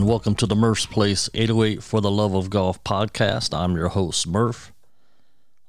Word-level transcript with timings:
And 0.00 0.08
welcome 0.08 0.34
to 0.36 0.46
the 0.46 0.56
Murph's 0.56 0.86
Place 0.86 1.28
808 1.34 1.82
for 1.82 2.00
the 2.00 2.10
Love 2.10 2.34
of 2.34 2.48
Golf 2.48 2.82
podcast. 2.84 3.52
I'm 3.52 3.76
your 3.76 3.88
host, 3.88 4.26
Murph. 4.26 4.72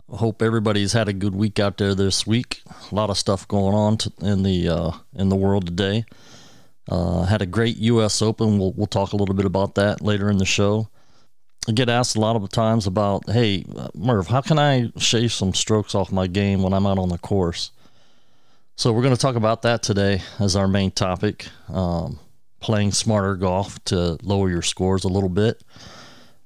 I 0.09 0.16
hope 0.16 0.41
everybody's 0.41 0.94
had 0.94 1.09
a 1.09 1.13
good 1.13 1.35
week 1.35 1.59
out 1.59 1.76
there 1.76 1.94
this 1.94 2.26
week. 2.26 2.62
A 2.90 2.95
lot 2.95 3.09
of 3.09 3.17
stuff 3.17 3.45
going 3.45 3.76
on 3.76 3.98
in 4.21 4.44
the 4.44 4.70
uh, 4.70 4.91
in 5.13 5.27
the 5.27 5.35
world 5.35 5.66
today. 5.66 6.05
Uh, 6.90 7.23
had 7.23 7.41
a 7.41 7.45
great 7.45 7.76
U.S. 7.76 8.21
Open. 8.21 8.57
We'll 8.57 8.71
we'll 8.71 8.88
talk 8.88 9.12
a 9.12 9.17
little 9.17 9.35
bit 9.35 9.45
about 9.45 9.76
that 9.76 9.99
later 9.99 10.30
in 10.30 10.38
the 10.38 10.45
show. 10.45 10.88
I 11.68 11.73
get 11.73 11.90
asked 11.90 12.16
a 12.16 12.21
lot 12.21 12.38
of 12.38 12.49
times 12.52 12.88
about, 12.88 13.29
hey, 13.29 13.66
Murph, 13.93 14.27
how 14.27 14.40
can 14.40 14.57
I 14.57 14.93
shave 14.95 15.34
some 15.34 15.54
strokes 15.54 15.93
off 15.93 16.09
my 16.09 16.27
game 16.27 16.63
when 16.63 16.71
I'm 16.71 16.85
out 16.85 16.99
on 16.99 17.09
the 17.09 17.18
course? 17.18 17.71
So 18.77 18.93
we're 18.93 19.04
going 19.04 19.13
to 19.13 19.21
talk 19.21 19.35
about 19.35 19.63
that 19.63 19.84
today 19.84 20.21
as 20.40 20.55
our 20.55 20.70
main 20.70 20.91
topic. 20.91 21.48
Um, 21.68 22.18
playing 22.62 22.91
smarter 22.91 23.35
golf 23.35 23.84
to 23.85 24.17
lower 24.23 24.49
your 24.49 24.62
scores 24.62 25.04
a 25.04 25.09
little 25.09 25.29
bit. 25.29 25.62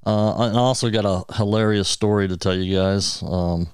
Uh, 0.05 0.33
I 0.35 0.51
also 0.51 0.89
got 0.89 1.05
a 1.05 1.31
hilarious 1.35 1.89
story 1.89 2.27
to 2.27 2.37
tell 2.37 2.55
you 2.55 2.75
guys. 2.75 3.21
Um, 3.23 3.67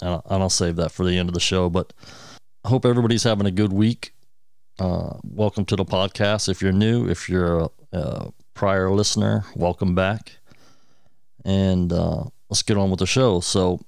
and 0.00 0.22
I'll 0.28 0.50
save 0.50 0.76
that 0.76 0.90
for 0.90 1.04
the 1.06 1.16
end 1.16 1.28
of 1.28 1.34
the 1.34 1.40
show. 1.40 1.70
But 1.70 1.92
I 2.64 2.68
hope 2.68 2.84
everybody's 2.84 3.22
having 3.22 3.46
a 3.46 3.50
good 3.50 3.72
week. 3.72 4.14
Uh, 4.78 5.18
welcome 5.22 5.64
to 5.66 5.76
the 5.76 5.84
podcast. 5.84 6.48
If 6.48 6.62
you're 6.62 6.72
new, 6.72 7.08
if 7.08 7.28
you're 7.28 7.60
a, 7.60 7.70
a 7.92 8.32
prior 8.54 8.90
listener, 8.90 9.44
welcome 9.54 9.94
back. 9.94 10.32
And 11.44 11.92
uh, 11.92 12.24
let's 12.48 12.62
get 12.62 12.76
on 12.76 12.90
with 12.90 12.98
the 12.98 13.06
show. 13.06 13.40
So 13.40 13.80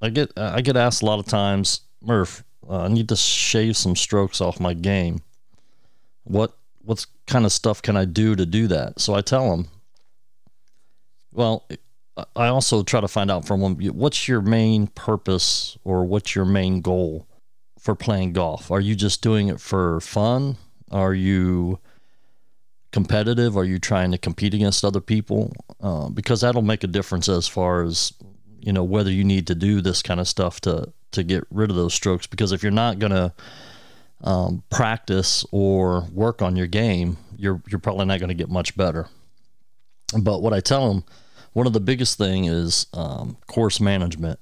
I 0.00 0.10
get 0.10 0.32
I 0.36 0.60
get 0.60 0.76
asked 0.76 1.02
a 1.02 1.06
lot 1.06 1.18
of 1.18 1.26
times, 1.26 1.80
Murph, 2.00 2.44
uh, 2.68 2.82
I 2.82 2.88
need 2.88 3.08
to 3.08 3.16
shave 3.16 3.76
some 3.76 3.96
strokes 3.96 4.40
off 4.40 4.60
my 4.60 4.74
game. 4.74 5.20
What 6.24 6.57
what 6.88 7.04
kind 7.26 7.44
of 7.44 7.52
stuff 7.52 7.82
can 7.82 7.98
I 7.98 8.06
do 8.06 8.34
to 8.34 8.46
do 8.46 8.66
that? 8.68 8.98
So 8.98 9.14
I 9.14 9.20
tell 9.20 9.50
them, 9.50 9.68
well, 11.34 11.68
I 12.34 12.46
also 12.46 12.82
try 12.82 13.02
to 13.02 13.08
find 13.08 13.30
out 13.30 13.46
from 13.46 13.60
them 13.60 13.76
what's 13.94 14.26
your 14.26 14.40
main 14.40 14.86
purpose 14.86 15.76
or 15.84 16.06
what's 16.06 16.34
your 16.34 16.46
main 16.46 16.80
goal 16.80 17.28
for 17.78 17.94
playing 17.94 18.32
golf? 18.32 18.70
Are 18.70 18.80
you 18.80 18.94
just 18.94 19.20
doing 19.20 19.48
it 19.48 19.60
for 19.60 20.00
fun? 20.00 20.56
Are 20.90 21.12
you 21.12 21.78
competitive? 22.90 23.58
Are 23.58 23.66
you 23.66 23.78
trying 23.78 24.10
to 24.12 24.18
compete 24.18 24.54
against 24.54 24.82
other 24.82 25.02
people? 25.02 25.52
Uh, 25.82 26.08
because 26.08 26.40
that'll 26.40 26.62
make 26.62 26.84
a 26.84 26.86
difference 26.88 27.28
as 27.28 27.46
far 27.46 27.82
as 27.82 28.14
you 28.60 28.72
know 28.72 28.82
whether 28.82 29.12
you 29.12 29.24
need 29.24 29.46
to 29.48 29.54
do 29.54 29.82
this 29.82 30.02
kind 30.02 30.20
of 30.20 30.26
stuff 30.26 30.58
to 30.62 30.90
to 31.10 31.22
get 31.22 31.44
rid 31.50 31.68
of 31.68 31.76
those 31.76 31.92
strokes. 31.92 32.26
Because 32.26 32.50
if 32.50 32.62
you're 32.62 32.72
not 32.72 32.98
gonna 32.98 33.34
um, 34.22 34.62
practice 34.70 35.44
or 35.52 36.02
work 36.12 36.42
on 36.42 36.56
your 36.56 36.66
game, 36.66 37.16
you're 37.36 37.62
you're 37.68 37.78
probably 37.78 38.06
not 38.06 38.18
going 38.18 38.28
to 38.28 38.34
get 38.34 38.48
much 38.48 38.76
better. 38.76 39.08
But 40.18 40.42
what 40.42 40.52
I 40.52 40.60
tell 40.60 40.88
them, 40.92 41.04
one 41.52 41.66
of 41.66 41.72
the 41.72 41.80
biggest 41.80 42.18
thing 42.18 42.46
is 42.46 42.86
um, 42.92 43.36
course 43.46 43.80
management. 43.80 44.40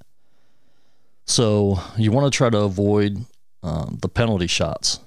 So 1.26 1.80
you 1.96 2.12
want 2.12 2.32
to 2.32 2.36
try 2.36 2.50
to 2.50 2.58
avoid 2.58 3.24
um, 3.62 3.98
the 4.00 4.08
penalty 4.08 4.46
shots. 4.46 5.00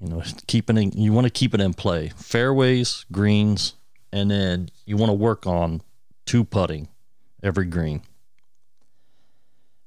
You 0.00 0.08
know, 0.08 0.22
keeping 0.46 0.92
you 0.92 1.12
want 1.12 1.26
to 1.26 1.30
keep 1.30 1.54
it 1.54 1.60
in 1.60 1.74
play. 1.74 2.10
Fairways, 2.16 3.04
greens, 3.12 3.74
and 4.12 4.30
then 4.30 4.68
you 4.84 4.96
want 4.96 5.10
to 5.10 5.14
work 5.14 5.46
on 5.46 5.82
two 6.26 6.44
putting 6.44 6.88
every 7.42 7.66
green. 7.66 8.02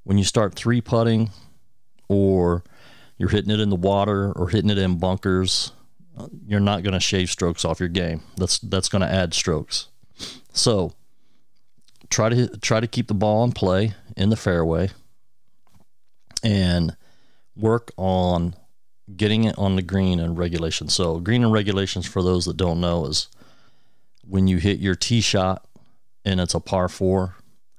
When 0.04 0.18
you 0.18 0.24
start 0.24 0.56
three 0.56 0.82
putting 0.82 1.32
or 2.08 2.64
you're 3.18 3.30
hitting 3.30 3.52
it 3.52 3.60
in 3.60 3.70
the 3.70 3.76
water 3.76 4.32
or 4.34 4.50
hitting 4.50 4.70
it 4.70 4.78
in 4.78 4.98
bunkers, 4.98 5.72
you're 6.46 6.60
not 6.60 6.84
going 6.84 6.94
to 6.94 7.00
shave 7.00 7.30
strokes 7.30 7.66
off 7.66 7.80
your 7.80 7.90
game. 7.90 8.22
That's 8.38 8.60
that's 8.60 8.90
going 8.90 9.02
to 9.02 9.12
add 9.12 9.34
strokes. 9.34 9.88
So 10.54 10.94
try 12.10 12.30
to 12.30 12.48
try 12.58 12.80
to 12.80 12.88
keep 12.88 13.08
the 13.08 13.14
ball 13.14 13.44
in 13.44 13.52
play 13.52 13.94
in 14.16 14.30
the 14.30 14.36
fairway 14.36 14.90
and 16.44 16.96
work 17.56 17.92
on 17.98 18.56
getting 19.16 19.44
it 19.44 19.58
on 19.58 19.76
the 19.76 19.82
green 19.82 20.20
and 20.20 20.38
regulation. 20.38 20.90
So 20.90 21.20
green 21.20 21.44
and 21.44 21.54
regulations 21.54 22.06
for 22.06 22.24
those 22.24 22.46
that 22.46 22.58
don't 22.58 22.82
know 22.82 23.06
is 23.06 23.28
when 24.28 24.48
you 24.48 24.58
hit 24.58 24.80
your 24.80 24.96
tee 24.96 25.22
shot 25.22 25.66
and 26.24 26.40
it's 26.40 26.56
a 26.56 26.60
par 26.60 26.90
4, 26.90 27.36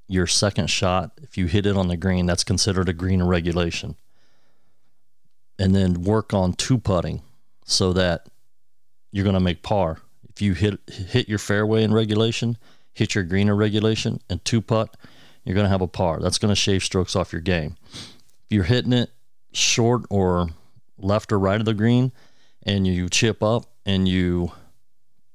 your 0.08 0.26
second 0.26 0.68
shot 0.68 1.12
if 1.22 1.36
you 1.36 1.46
hit 1.46 1.66
it 1.66 1.76
on 1.76 1.88
the 1.88 1.96
green 1.96 2.26
that's 2.26 2.44
considered 2.44 2.88
a 2.88 2.92
green 2.92 3.22
regulation 3.22 3.96
and 5.58 5.74
then 5.74 6.02
work 6.02 6.34
on 6.34 6.52
two 6.52 6.78
putting 6.78 7.22
so 7.64 7.92
that 7.92 8.28
you're 9.12 9.24
going 9.24 9.34
to 9.34 9.40
make 9.40 9.62
par. 9.62 9.98
If 10.28 10.42
you 10.42 10.52
hit 10.52 10.78
hit 10.88 11.28
your 11.28 11.38
fairway 11.38 11.82
in 11.82 11.94
regulation, 11.94 12.58
hit 12.92 13.14
your 13.14 13.24
green 13.24 13.48
in 13.48 13.56
regulation, 13.56 14.20
and 14.28 14.44
two 14.44 14.60
putt, 14.60 14.96
you're 15.44 15.54
going 15.54 15.64
to 15.64 15.70
have 15.70 15.80
a 15.80 15.88
par. 15.88 16.20
That's 16.20 16.38
going 16.38 16.50
to 16.50 16.56
shave 16.56 16.84
strokes 16.84 17.16
off 17.16 17.32
your 17.32 17.40
game. 17.40 17.76
If 17.92 18.46
you're 18.50 18.64
hitting 18.64 18.92
it 18.92 19.10
short 19.52 20.02
or 20.10 20.50
left 20.98 21.32
or 21.32 21.38
right 21.38 21.58
of 21.58 21.64
the 21.64 21.74
green, 21.74 22.12
and 22.62 22.86
you 22.86 23.08
chip 23.08 23.42
up 23.42 23.64
and 23.86 24.06
you 24.06 24.52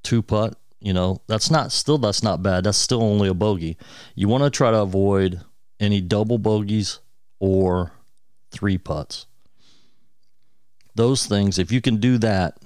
two 0.03 0.21
putt, 0.21 0.55
you 0.79 0.93
know 0.93 1.21
that's 1.27 1.49
not 1.49 1.71
still 1.71 1.97
that's 1.97 2.21
not 2.21 2.43
bad. 2.43 2.63
That's 2.63 2.77
still 2.77 3.01
only 3.01 3.27
a 3.27 3.33
bogey. 3.33 3.77
You 4.15 4.27
want 4.27 4.43
to 4.43 4.49
try 4.51 4.69
to 4.69 4.81
avoid 4.81 5.41
any 5.79 6.01
double 6.01 6.38
bogeys 6.38 6.99
or 7.39 7.91
three 8.51 8.77
putts 8.77 9.25
those 10.96 11.25
things, 11.25 11.57
if 11.57 11.72
you 11.72 11.81
can 11.81 11.97
do 11.97 12.18
that, 12.19 12.57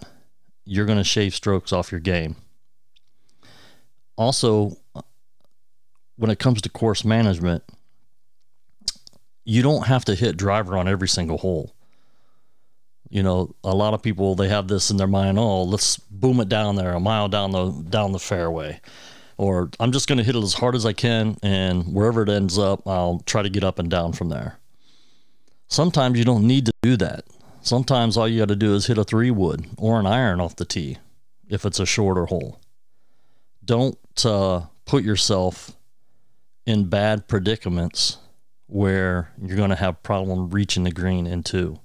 you're 0.66 0.86
going 0.86 0.98
to 0.98 1.04
shave 1.04 1.36
strokes 1.36 1.72
off 1.72 1.92
your 1.92 2.02
game. 2.02 2.36
Also, 4.18 4.78
when 6.18 6.32
it 6.32 6.40
comes 6.40 6.62
to 6.62 6.70
course 6.70 7.04
management, 7.04 7.64
you 9.44 9.62
don't 9.62 9.86
have 9.86 10.06
to 10.06 10.16
hit 10.16 10.38
driver 10.38 10.78
on 10.78 10.88
every 10.88 11.08
single 11.08 11.38
hole. 11.38 11.74
You 13.10 13.22
know, 13.22 13.56
a 13.64 13.76
lot 13.76 13.94
of 13.94 14.02
people 14.02 14.34
they 14.34 14.48
have 14.48 14.68
this 14.68 14.90
in 14.90 14.98
their 14.98 15.08
mind, 15.08 15.38
oh, 15.38 15.64
let's 15.64 15.98
boom 15.98 16.40
it 16.40 16.50
down 16.50 16.76
there 16.76 16.94
a 16.94 17.00
mile 17.00 17.30
down 17.30 17.52
the 17.52 17.70
down 17.70 18.12
the 18.12 18.20
fairway. 18.20 18.82
Or 19.38 19.70
I'm 19.80 19.92
just 19.92 20.08
going 20.08 20.18
to 20.18 20.24
hit 20.24 20.36
it 20.36 20.44
as 20.44 20.54
hard 20.54 20.76
as 20.76 20.86
I 20.86 20.94
can 20.94 21.38
and 21.44 21.94
wherever 21.94 22.24
it 22.24 22.30
ends 22.30 22.58
up, 22.58 22.88
I'll 22.88 23.22
try 23.26 23.44
to 23.44 23.50
get 23.50 23.64
up 23.64 23.80
and 23.80 23.92
down 23.92 24.14
from 24.14 24.30
there. 24.30 24.58
Sometimes 25.68 26.18
you 26.18 26.26
don't 26.26 26.48
need 26.48 26.66
to 26.68 26.72
do 26.82 26.96
that. 26.98 27.26
Sometimes 27.66 28.16
all 28.16 28.28
you 28.28 28.38
got 28.38 28.50
to 28.50 28.56
do 28.56 28.76
is 28.76 28.86
hit 28.86 29.00
a 29.00 29.04
three 29.04 29.32
wood 29.32 29.66
or 29.80 30.00
an 30.00 30.06
iron 30.06 30.40
off 30.40 30.56
the 30.56 30.66
tee 30.66 31.00
if 31.50 31.66
it's 31.66 31.80
a 31.80 31.86
shorter 31.86 32.28
hole. 32.28 32.60
Don't 33.66 33.98
uh, 34.24 34.68
put 34.86 35.04
yourself 35.04 35.76
in 36.68 36.90
bad 36.90 37.28
predicaments 37.28 38.20
where 38.68 39.32
you're 39.42 39.58
going 39.58 39.72
to 39.72 39.76
have 39.76 40.04
problem 40.04 40.52
reaching 40.52 40.84
the 40.84 40.92
green 40.92 41.26
in 41.26 41.42
two. 41.42 41.80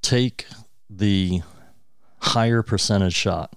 Take 0.00 0.46
the 0.88 1.42
higher 2.20 2.62
percentage 2.62 3.14
shot. 3.14 3.52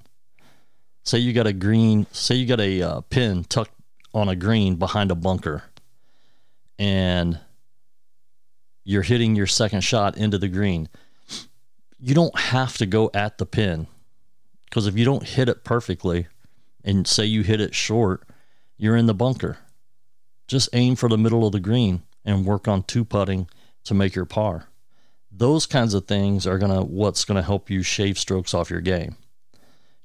Say 1.06 1.20
you 1.20 1.32
got 1.32 1.48
a 1.48 1.54
green, 1.54 2.08
say 2.12 2.36
you 2.36 2.46
got 2.46 2.60
a 2.60 2.82
uh, 2.82 3.02
pin 3.10 3.46
tucked 3.46 3.72
on 4.14 4.28
a 4.28 4.36
green 4.36 4.76
behind 4.76 5.12
a 5.12 5.16
bunker, 5.16 5.64
and 6.78 7.40
you're 8.84 9.04
hitting 9.04 9.38
your 9.38 9.48
second 9.48 9.80
shot 9.80 10.18
into 10.18 10.38
the 10.38 10.50
green 10.50 10.90
you 12.00 12.14
don't 12.14 12.38
have 12.38 12.78
to 12.78 12.86
go 12.86 13.10
at 13.14 13.38
the 13.38 13.46
pin 13.46 13.88
because 14.66 14.88
if 14.88 14.98
you 14.98 15.06
don't 15.06 15.28
hit 15.28 15.50
it 15.50 15.64
perfectly 15.64 16.28
and 16.84 17.08
say 17.08 17.26
you 17.26 17.42
hit 17.44 17.62
it 17.62 17.74
short, 17.74 18.28
you're 18.78 18.96
in 18.96 19.08
the 19.08 19.14
bunker. 19.14 19.58
Just 20.48 20.70
aim 20.74 20.96
for 20.96 21.10
the 21.10 21.18
middle 21.18 21.46
of 21.46 21.52
the 21.52 21.60
green 21.60 22.04
and 22.24 22.46
work 22.46 22.68
on 22.68 22.84
two 22.84 23.04
putting 23.04 23.50
to 23.84 23.94
make 23.94 24.16
your 24.16 24.26
par. 24.26 24.68
Those 25.32 25.66
kinds 25.66 25.94
of 25.94 26.08
things 26.08 26.46
are 26.48 26.58
gonna 26.58 26.84
what's 26.84 27.26
gonna 27.26 27.42
help 27.42 27.70
you 27.70 27.84
shave 27.84 28.18
strokes 28.18 28.54
off 28.54 28.70
your 28.70 28.82
game. 28.82 29.16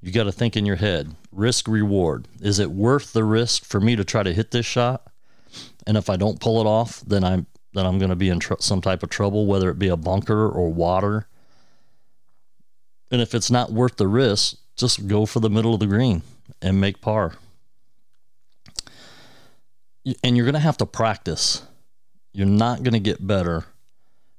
You 0.00 0.10
got 0.10 0.24
to 0.24 0.32
think 0.32 0.56
in 0.56 0.66
your 0.66 0.76
head, 0.76 1.14
risk 1.30 1.68
reward. 1.68 2.26
Is 2.40 2.58
it 2.58 2.72
worth 2.72 3.12
the 3.12 3.22
risk 3.22 3.64
for 3.64 3.80
me 3.80 3.94
to 3.94 4.04
try 4.04 4.24
to 4.24 4.34
hit 4.34 4.50
this 4.50 4.66
shot? 4.66 5.06
And 5.86 5.96
if 5.96 6.10
I 6.10 6.16
don't 6.16 6.40
pull 6.40 6.60
it 6.60 6.66
off, 6.66 7.02
then 7.06 7.22
I'm 7.22 7.46
then 7.72 7.86
I'm 7.86 7.98
going 7.98 8.10
to 8.10 8.16
be 8.16 8.28
in 8.28 8.40
tr- 8.40 8.54
some 8.58 8.80
type 8.82 9.02
of 9.02 9.08
trouble, 9.08 9.46
whether 9.46 9.70
it 9.70 9.78
be 9.78 9.88
a 9.88 9.96
bunker 9.96 10.46
or 10.48 10.70
water 10.70 11.26
and 13.12 13.20
if 13.20 13.34
it's 13.34 13.50
not 13.50 13.70
worth 13.70 13.96
the 13.96 14.08
risk, 14.08 14.56
just 14.74 15.06
go 15.06 15.26
for 15.26 15.38
the 15.38 15.50
middle 15.50 15.74
of 15.74 15.80
the 15.80 15.86
green 15.86 16.22
and 16.62 16.80
make 16.80 17.02
par. 17.02 17.34
And 20.24 20.36
you're 20.36 20.46
going 20.46 20.54
to 20.54 20.60
have 20.60 20.78
to 20.78 20.86
practice. 20.86 21.62
You're 22.32 22.46
not 22.46 22.82
going 22.82 22.94
to 22.94 23.00
get 23.00 23.24
better 23.24 23.66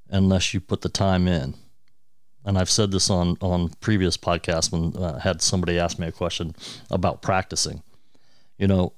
unless 0.10 0.54
you 0.54 0.60
put 0.60 0.82
the 0.82 0.90
time 0.90 1.28
in. 1.28 1.54
And 2.46 2.58
I've 2.58 2.70
said 2.70 2.92
this 2.92 3.10
on 3.10 3.38
on 3.40 3.70
previous 3.80 4.18
podcasts 4.18 4.70
when 4.70 5.02
I 5.02 5.08
uh, 5.08 5.20
had 5.20 5.42
somebody 5.42 5.80
ask 5.80 5.98
me 5.98 6.08
a 6.08 6.12
question 6.12 6.54
about 6.92 7.22
practicing. 7.22 7.84
You 8.58 8.68
know, 8.68 8.94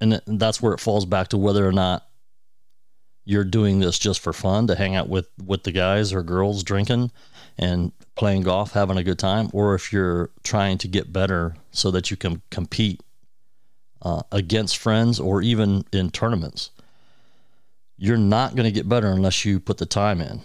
and 0.00 0.22
that's 0.26 0.62
where 0.62 0.72
it 0.72 0.80
falls 0.80 1.04
back 1.04 1.28
to 1.28 1.36
whether 1.36 1.66
or 1.66 1.72
not 1.72 2.07
you're 3.28 3.44
doing 3.44 3.78
this 3.78 3.98
just 3.98 4.20
for 4.20 4.32
fun 4.32 4.66
to 4.66 4.74
hang 4.74 4.96
out 4.96 5.06
with 5.06 5.28
with 5.44 5.62
the 5.64 5.70
guys 5.70 6.14
or 6.14 6.22
girls 6.22 6.62
drinking 6.62 7.10
and 7.58 7.92
playing 8.14 8.40
golf, 8.40 8.72
having 8.72 8.96
a 8.96 9.04
good 9.04 9.18
time, 9.18 9.50
or 9.52 9.74
if 9.74 9.92
you're 9.92 10.30
trying 10.44 10.78
to 10.78 10.88
get 10.88 11.12
better 11.12 11.54
so 11.70 11.90
that 11.90 12.10
you 12.10 12.16
can 12.16 12.40
compete 12.50 13.02
uh, 14.00 14.22
against 14.32 14.78
friends 14.78 15.20
or 15.20 15.42
even 15.42 15.84
in 15.92 16.10
tournaments. 16.10 16.70
You're 17.98 18.16
not 18.16 18.54
going 18.54 18.64
to 18.64 18.72
get 18.72 18.88
better 18.88 19.08
unless 19.08 19.44
you 19.44 19.60
put 19.60 19.76
the 19.76 19.84
time 19.84 20.22
in. 20.22 20.40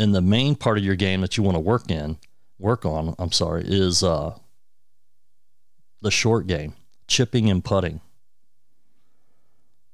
And 0.00 0.12
the 0.12 0.20
main 0.20 0.56
part 0.56 0.78
of 0.78 0.84
your 0.84 0.96
game 0.96 1.20
that 1.20 1.36
you 1.36 1.44
want 1.44 1.54
to 1.54 1.60
work 1.60 1.88
in, 1.92 2.18
work 2.58 2.84
on, 2.84 3.14
I'm 3.20 3.30
sorry, 3.30 3.62
is 3.66 4.02
uh, 4.02 4.36
the 6.00 6.10
short 6.10 6.48
game, 6.48 6.74
chipping 7.06 7.48
and 7.48 7.64
putting. 7.64 8.00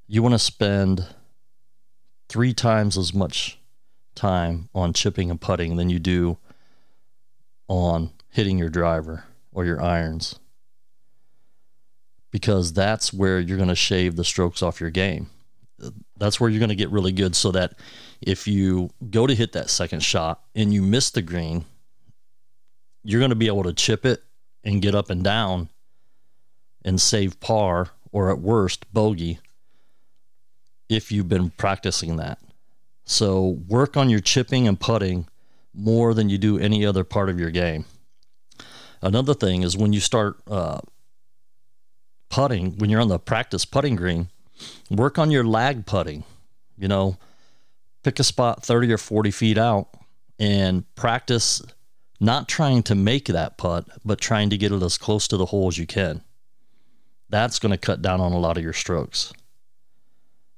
You 0.06 0.23
want 0.23 0.32
to 0.32 0.38
spend 0.38 1.05
three 2.29 2.53
times 2.53 2.99
as 2.99 3.15
much 3.15 3.59
time 4.15 4.69
on 4.75 4.93
chipping 4.93 5.31
and 5.31 5.41
putting 5.41 5.77
than 5.77 5.91
you 5.91 5.99
do 5.99 6.39
on 7.69 8.11
hitting 8.31 8.59
your 8.59 8.69
driver 8.69 9.25
or 9.53 9.65
your 9.65 9.83
irons 9.83 10.39
because 12.31 12.73
that's 12.73 13.13
where 13.13 13.41
you're 13.41 13.57
going 13.57 13.69
to 13.69 13.75
shave 13.75 14.17
the 14.17 14.25
strokes 14.25 14.63
off 14.63 14.81
your 14.81 14.91
game. 14.91 15.31
That's 16.19 16.41
where 16.41 16.51
you're 16.51 16.59
going 16.59 16.69
to 16.71 16.75
get 16.75 16.91
really 16.91 17.13
good 17.13 17.37
so 17.37 17.53
that 17.53 17.75
if 18.21 18.49
you 18.49 18.91
go 19.11 19.27
to 19.27 19.35
hit 19.35 19.53
that 19.53 19.71
second 19.71 20.03
shot 20.03 20.43
and 20.55 20.75
you 20.75 20.83
miss 20.83 21.11
the 21.11 21.23
green, 21.23 21.65
you're 23.05 23.21
going 23.21 23.31
to 23.31 23.37
be 23.37 23.47
able 23.47 23.63
to 23.63 23.73
chip 23.73 24.05
it 24.05 24.23
and 24.65 24.83
get 24.83 24.95
up 24.95 25.09
and 25.09 25.23
down 25.23 25.69
and 26.85 27.01
save 27.01 27.39
par 27.41 27.91
or 28.13 28.31
at 28.31 28.41
worst 28.41 28.93
bogey 28.93 29.39
if 30.88 31.12
you've 31.12 31.29
been 31.29 31.50
practicing 31.50 32.17
that. 32.17 32.38
So 33.05 33.58
work 33.69 33.96
on 33.96 34.11
your 34.11 34.20
chipping 34.20 34.69
and 34.69 34.79
putting 34.79 35.29
more 35.75 36.14
than 36.14 36.29
you 36.29 36.38
do 36.38 36.58
any 36.58 36.85
other 36.85 37.05
part 37.05 37.29
of 37.29 37.38
your 37.38 37.50
game. 37.50 37.85
Another 39.00 39.35
thing 39.35 39.62
is 39.62 39.76
when 39.76 39.93
you 39.93 40.00
start 40.00 40.38
uh, 40.46 40.81
putting, 42.29 42.76
when 42.79 42.90
you're 42.90 43.00
on 43.00 43.08
the 43.08 43.19
practice 43.19 43.64
putting 43.64 43.96
green, 43.96 44.29
work 44.90 45.19
on 45.19 45.31
your 45.31 45.44
lag 45.44 45.87
putting. 45.87 46.25
You 46.76 46.88
know, 46.88 47.17
pick 48.02 48.19
a 48.19 48.25
spot 48.25 48.62
30 48.62 48.93
or 48.93 48.99
40 48.99 49.31
feet 49.31 49.58
out 49.58 49.88
and 50.38 50.84
practice 50.94 51.62
not 52.20 52.49
trying 52.49 52.82
to 52.84 52.94
make 52.94 53.26
that 53.26 53.58
putt, 53.58 53.87
but 54.05 54.20
trying 54.20 54.50
to 54.50 54.58
get 54.58 54.73
it 54.73 54.82
as 54.82 54.99
close 54.99 55.29
to 55.29 55.37
the 55.37 55.46
hole 55.46 55.69
as 55.69 55.79
you 55.79 55.87
can. 55.87 56.23
That's 57.29 57.58
going 57.58 57.73
to 57.73 57.79
cut 57.79 58.02
down 58.02 58.20
on 58.20 58.32
a 58.32 58.38
lot 58.38 58.56
of 58.56 58.62
your 58.62 58.73
strokes. 58.73 59.32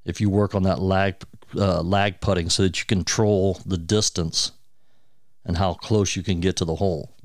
If 0.05 0.20
you 0.20 0.31
work 0.31 0.55
on 0.55 0.62
that 0.64 0.79
lag 0.81 1.17
uh, 1.56 1.82
lag 1.82 2.20
putting 2.20 2.49
so 2.50 2.62
that 2.62 2.79
you 2.79 2.87
control 2.87 3.61
the 3.67 3.79
distance 3.79 4.52
and 5.44 5.56
how 5.56 5.75
close 5.75 6.17
you 6.17 6.23
can 6.23 6.41
get 6.41 6.56
to 6.56 6.64
the 6.64 6.76
hole. 6.76 7.17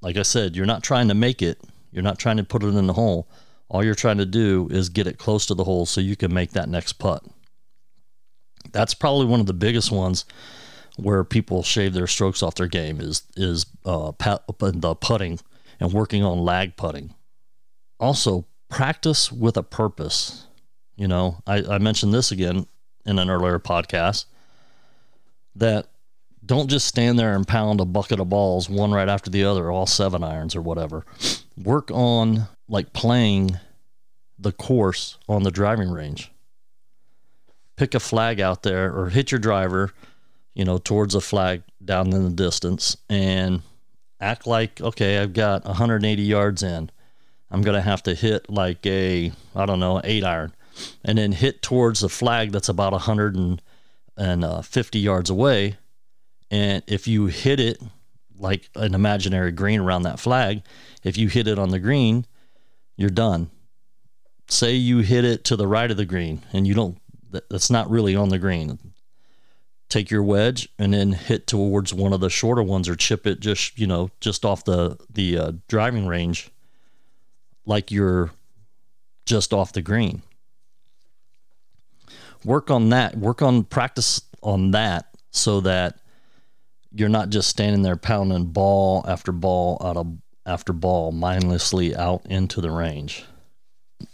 Like 0.00 0.16
I 0.16 0.22
said, 0.22 0.56
you're 0.56 0.66
not 0.66 0.82
trying 0.82 1.08
to 1.08 1.14
make 1.14 1.42
it, 1.42 1.60
you're 1.90 2.02
not 2.02 2.18
trying 2.18 2.36
to 2.36 2.44
put 2.44 2.62
it 2.62 2.74
in 2.74 2.86
the 2.86 2.92
hole. 2.92 3.28
All 3.68 3.84
you're 3.84 3.94
trying 3.94 4.18
to 4.18 4.26
do 4.26 4.68
is 4.70 4.88
get 4.88 5.06
it 5.06 5.18
close 5.18 5.46
to 5.46 5.54
the 5.54 5.64
hole 5.64 5.86
so 5.86 6.00
you 6.00 6.16
can 6.16 6.32
make 6.32 6.52
that 6.52 6.68
next 6.68 6.94
putt. 6.94 7.24
That's 8.72 8.94
probably 8.94 9.26
one 9.26 9.40
of 9.40 9.46
the 9.46 9.52
biggest 9.52 9.90
ones 9.90 10.24
where 10.96 11.24
people 11.24 11.62
shave 11.62 11.92
their 11.92 12.06
strokes 12.06 12.42
off 12.42 12.54
their 12.54 12.66
game 12.66 13.00
is 13.00 13.22
is 13.36 13.66
uh, 13.84 14.12
pat, 14.12 14.44
the 14.46 14.94
putting 14.94 15.38
and 15.80 15.92
working 15.92 16.24
on 16.24 16.38
lag 16.38 16.76
putting. 16.76 17.14
Also, 17.98 18.46
practice 18.68 19.32
with 19.32 19.56
a 19.56 19.62
purpose. 19.62 20.46
You 20.96 21.08
know, 21.08 21.38
I, 21.46 21.62
I 21.62 21.78
mentioned 21.78 22.14
this 22.14 22.32
again 22.32 22.66
in 23.04 23.18
an 23.18 23.30
earlier 23.30 23.58
podcast 23.58 24.24
that 25.54 25.88
don't 26.44 26.70
just 26.70 26.86
stand 26.86 27.18
there 27.18 27.34
and 27.34 27.46
pound 27.46 27.80
a 27.80 27.84
bucket 27.84 28.20
of 28.20 28.28
balls 28.28 28.70
one 28.70 28.92
right 28.92 29.08
after 29.08 29.30
the 29.30 29.44
other, 29.44 29.70
all 29.70 29.86
seven 29.86 30.22
irons 30.22 30.54
or 30.54 30.62
whatever. 30.62 31.04
Work 31.56 31.90
on 31.90 32.48
like 32.68 32.92
playing 32.92 33.58
the 34.38 34.52
course 34.52 35.18
on 35.28 35.42
the 35.42 35.50
driving 35.50 35.90
range. 35.90 36.30
Pick 37.76 37.94
a 37.94 38.00
flag 38.00 38.40
out 38.40 38.62
there 38.62 38.94
or 38.94 39.10
hit 39.10 39.30
your 39.30 39.38
driver, 39.38 39.92
you 40.54 40.64
know, 40.64 40.78
towards 40.78 41.14
a 41.14 41.20
flag 41.20 41.62
down 41.84 42.12
in 42.12 42.24
the 42.24 42.30
distance 42.30 42.96
and 43.10 43.62
act 44.20 44.46
like, 44.46 44.80
okay, 44.80 45.18
I've 45.18 45.34
got 45.34 45.64
180 45.64 46.22
yards 46.22 46.62
in. 46.62 46.90
I'm 47.50 47.62
going 47.62 47.74
to 47.74 47.82
have 47.82 48.02
to 48.04 48.14
hit 48.14 48.48
like 48.48 48.84
a, 48.86 49.32
I 49.54 49.66
don't 49.66 49.80
know, 49.80 50.00
eight 50.04 50.24
iron 50.24 50.52
and 51.04 51.18
then 51.18 51.32
hit 51.32 51.62
towards 51.62 52.00
the 52.00 52.08
flag 52.08 52.52
that's 52.52 52.68
about 52.68 52.92
150 52.92 53.60
uh, 54.18 55.02
yards 55.02 55.30
away. 55.30 55.76
And 56.50 56.82
if 56.86 57.08
you 57.08 57.26
hit 57.26 57.60
it 57.60 57.82
like 58.38 58.68
an 58.74 58.94
imaginary 58.94 59.52
green 59.52 59.80
around 59.80 60.02
that 60.02 60.20
flag, 60.20 60.62
if 61.02 61.16
you 61.16 61.28
hit 61.28 61.48
it 61.48 61.58
on 61.58 61.70
the 61.70 61.78
green, 61.78 62.26
you're 62.96 63.10
done. 63.10 63.50
Say 64.48 64.74
you 64.74 64.98
hit 64.98 65.24
it 65.24 65.44
to 65.44 65.56
the 65.56 65.66
right 65.66 65.90
of 65.90 65.96
the 65.96 66.04
green 66.04 66.42
and 66.52 66.66
you 66.66 66.74
don't, 66.74 66.98
that's 67.30 67.70
not 67.70 67.90
really 67.90 68.14
on 68.14 68.28
the 68.28 68.38
green. 68.38 68.78
Take 69.88 70.10
your 70.10 70.22
wedge 70.22 70.68
and 70.78 70.94
then 70.94 71.12
hit 71.12 71.46
towards 71.46 71.94
one 71.94 72.12
of 72.12 72.20
the 72.20 72.30
shorter 72.30 72.62
ones 72.62 72.88
or 72.88 72.96
chip 72.96 73.26
it 73.26 73.40
just, 73.40 73.78
you 73.78 73.86
know, 73.86 74.10
just 74.20 74.44
off 74.44 74.64
the, 74.64 74.98
the 75.12 75.38
uh, 75.38 75.52
driving 75.68 76.06
range 76.06 76.50
like 77.64 77.90
you're 77.90 78.30
just 79.26 79.52
off 79.52 79.72
the 79.72 79.82
green 79.82 80.22
work 82.46 82.70
on 82.70 82.90
that. 82.90 83.16
Work 83.18 83.42
on 83.42 83.64
practice 83.64 84.22
on 84.42 84.70
that 84.70 85.08
so 85.32 85.60
that 85.60 85.98
you're 86.92 87.08
not 87.08 87.28
just 87.28 87.48
standing 87.48 87.82
there 87.82 87.96
pounding 87.96 88.46
ball 88.46 89.04
after 89.06 89.32
ball 89.32 89.78
out 89.84 89.96
of 89.96 90.16
after 90.46 90.72
ball 90.72 91.10
mindlessly 91.10 91.94
out 91.94 92.24
into 92.26 92.60
the 92.60 92.70
range. 92.70 93.24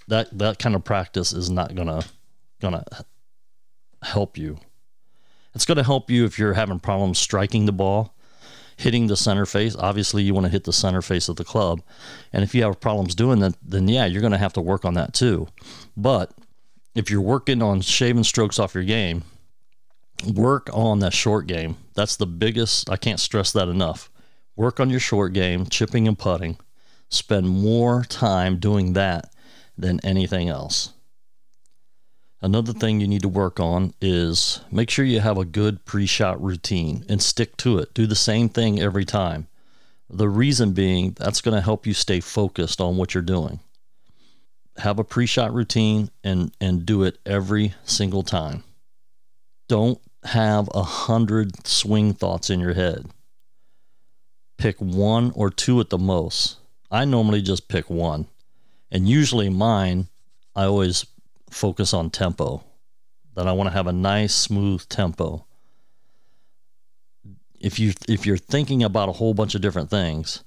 That 0.09 0.37
that 0.39 0.59
kind 0.59 0.75
of 0.75 0.83
practice 0.83 1.33
is 1.33 1.51
not 1.51 1.75
gonna 1.75 2.03
gonna 2.61 2.85
help 4.03 4.39
you. 4.39 4.59
It's 5.55 5.67
gonna 5.67 5.85
help 5.85 6.11
you 6.11 6.25
if 6.25 6.39
you're 6.39 6.55
having 6.55 6.81
problems 6.81 7.19
striking 7.19 7.67
the 7.67 7.73
ball, 7.73 8.17
hitting 8.77 9.07
the 9.07 9.17
center 9.17 9.45
face. 9.45 9.77
Obviously, 9.77 10.23
you 10.23 10.33
want 10.33 10.47
to 10.47 10.53
hit 10.53 10.65
the 10.65 10.73
center 10.73 11.03
face 11.03 11.29
of 11.29 11.37
the 11.37 11.45
club, 11.45 11.83
and 12.33 12.43
if 12.43 12.55
you 12.55 12.63
have 12.63 12.81
problems 12.81 13.15
doing 13.15 13.41
that, 13.41 13.55
then 13.63 13.87
yeah, 13.87 14.07
you're 14.07 14.23
gonna 14.23 14.39
have 14.39 14.55
to 14.55 14.63
work 14.63 14.87
on 14.87 14.95
that 14.95 15.13
too. 15.13 15.47
But 15.95 16.33
if 16.95 17.11
you're 17.11 17.21
working 17.21 17.63
on 17.63 17.81
shaving 17.81 18.25
strokes 18.25 18.59
off 18.59 18.75
your 18.75 18.85
game, 18.85 19.25
work 20.35 20.69
on 20.73 20.99
that 21.01 21.13
short 21.13 21.47
game. 21.47 21.77
That's 21.95 22.17
the 22.17 22.27
biggest, 22.27 22.91
I 22.91 22.97
can't 22.97 23.21
stress 23.21 23.53
that 23.53 23.69
enough. 23.69 24.11
Work 24.57 24.81
on 24.81 24.91
your 24.91 25.01
short 25.01 25.33
game, 25.33 25.67
chipping 25.67 26.07
and 26.07 26.19
putting. 26.19 26.59
Spend 27.09 27.49
more 27.49 28.05
time 28.05 28.59
doing 28.59 28.93
that 28.93 29.33
than 29.77 30.01
anything 30.05 30.49
else. 30.49 30.93
Another 32.41 32.73
thing 32.73 33.01
you 33.01 33.07
need 33.07 33.23
to 33.23 33.29
work 33.29 33.61
on 33.61 33.95
is 34.01 34.61
make 34.71 34.91
sure 34.91 35.05
you 35.05 35.21
have 35.21 35.39
a 35.39 35.45
good 35.45 35.85
pre 35.85 36.07
shot 36.07 36.43
routine 36.43 37.05
and 37.09 37.23
stick 37.23 37.57
to 37.59 37.79
it. 37.79 37.95
Do 37.95 38.07
the 38.07 38.17
same 38.17 38.49
thing 38.49 38.81
every 38.81 39.05
time. 39.05 39.47
The 40.11 40.29
reason 40.29 40.73
being 40.73 41.13
that's 41.13 41.41
going 41.41 41.55
to 41.55 41.63
help 41.63 41.87
you 41.87 41.95
stay 41.95 42.21
focused 42.21 42.81
on 42.81 42.97
what 42.97 43.15
you're 43.15 43.23
doing 43.23 43.61
have 44.79 44.99
a 44.99 45.05
pre-shot 45.05 45.53
routine 45.53 46.11
and 46.25 46.53
and 46.61 46.87
do 46.87 47.03
it 47.03 47.19
every 47.27 47.75
single 47.85 48.23
time. 48.23 48.65
Don't 49.69 50.01
have 50.25 50.69
a 50.75 50.83
hundred 50.83 51.67
swing 51.67 52.13
thoughts 52.13 52.51
in 52.51 52.61
your 52.61 52.75
head. 52.75 53.07
Pick 54.57 54.79
one 54.79 55.33
or 55.35 55.51
two 55.51 55.81
at 55.81 55.91
the 55.91 55.99
most. 55.99 56.57
I 56.91 57.05
normally 57.05 57.43
just 57.43 57.69
pick 57.69 57.91
one. 57.91 58.27
And 58.91 59.09
usually 59.09 59.49
mine, 59.49 60.09
I 60.55 60.65
always 60.65 61.07
focus 61.51 61.95
on 61.95 62.11
tempo. 62.11 62.63
That 63.35 63.49
I 63.49 63.53
want 63.53 63.69
to 63.69 63.73
have 63.73 63.87
a 63.87 63.93
nice 63.93 64.35
smooth 64.35 64.87
tempo. 64.89 65.47
If 67.59 67.79
you 67.79 67.95
if 68.09 68.27
you're 68.27 68.37
thinking 68.37 68.83
about 68.83 69.09
a 69.09 69.13
whole 69.13 69.33
bunch 69.33 69.55
of 69.55 69.63
different 69.63 69.89
things, 69.89 70.45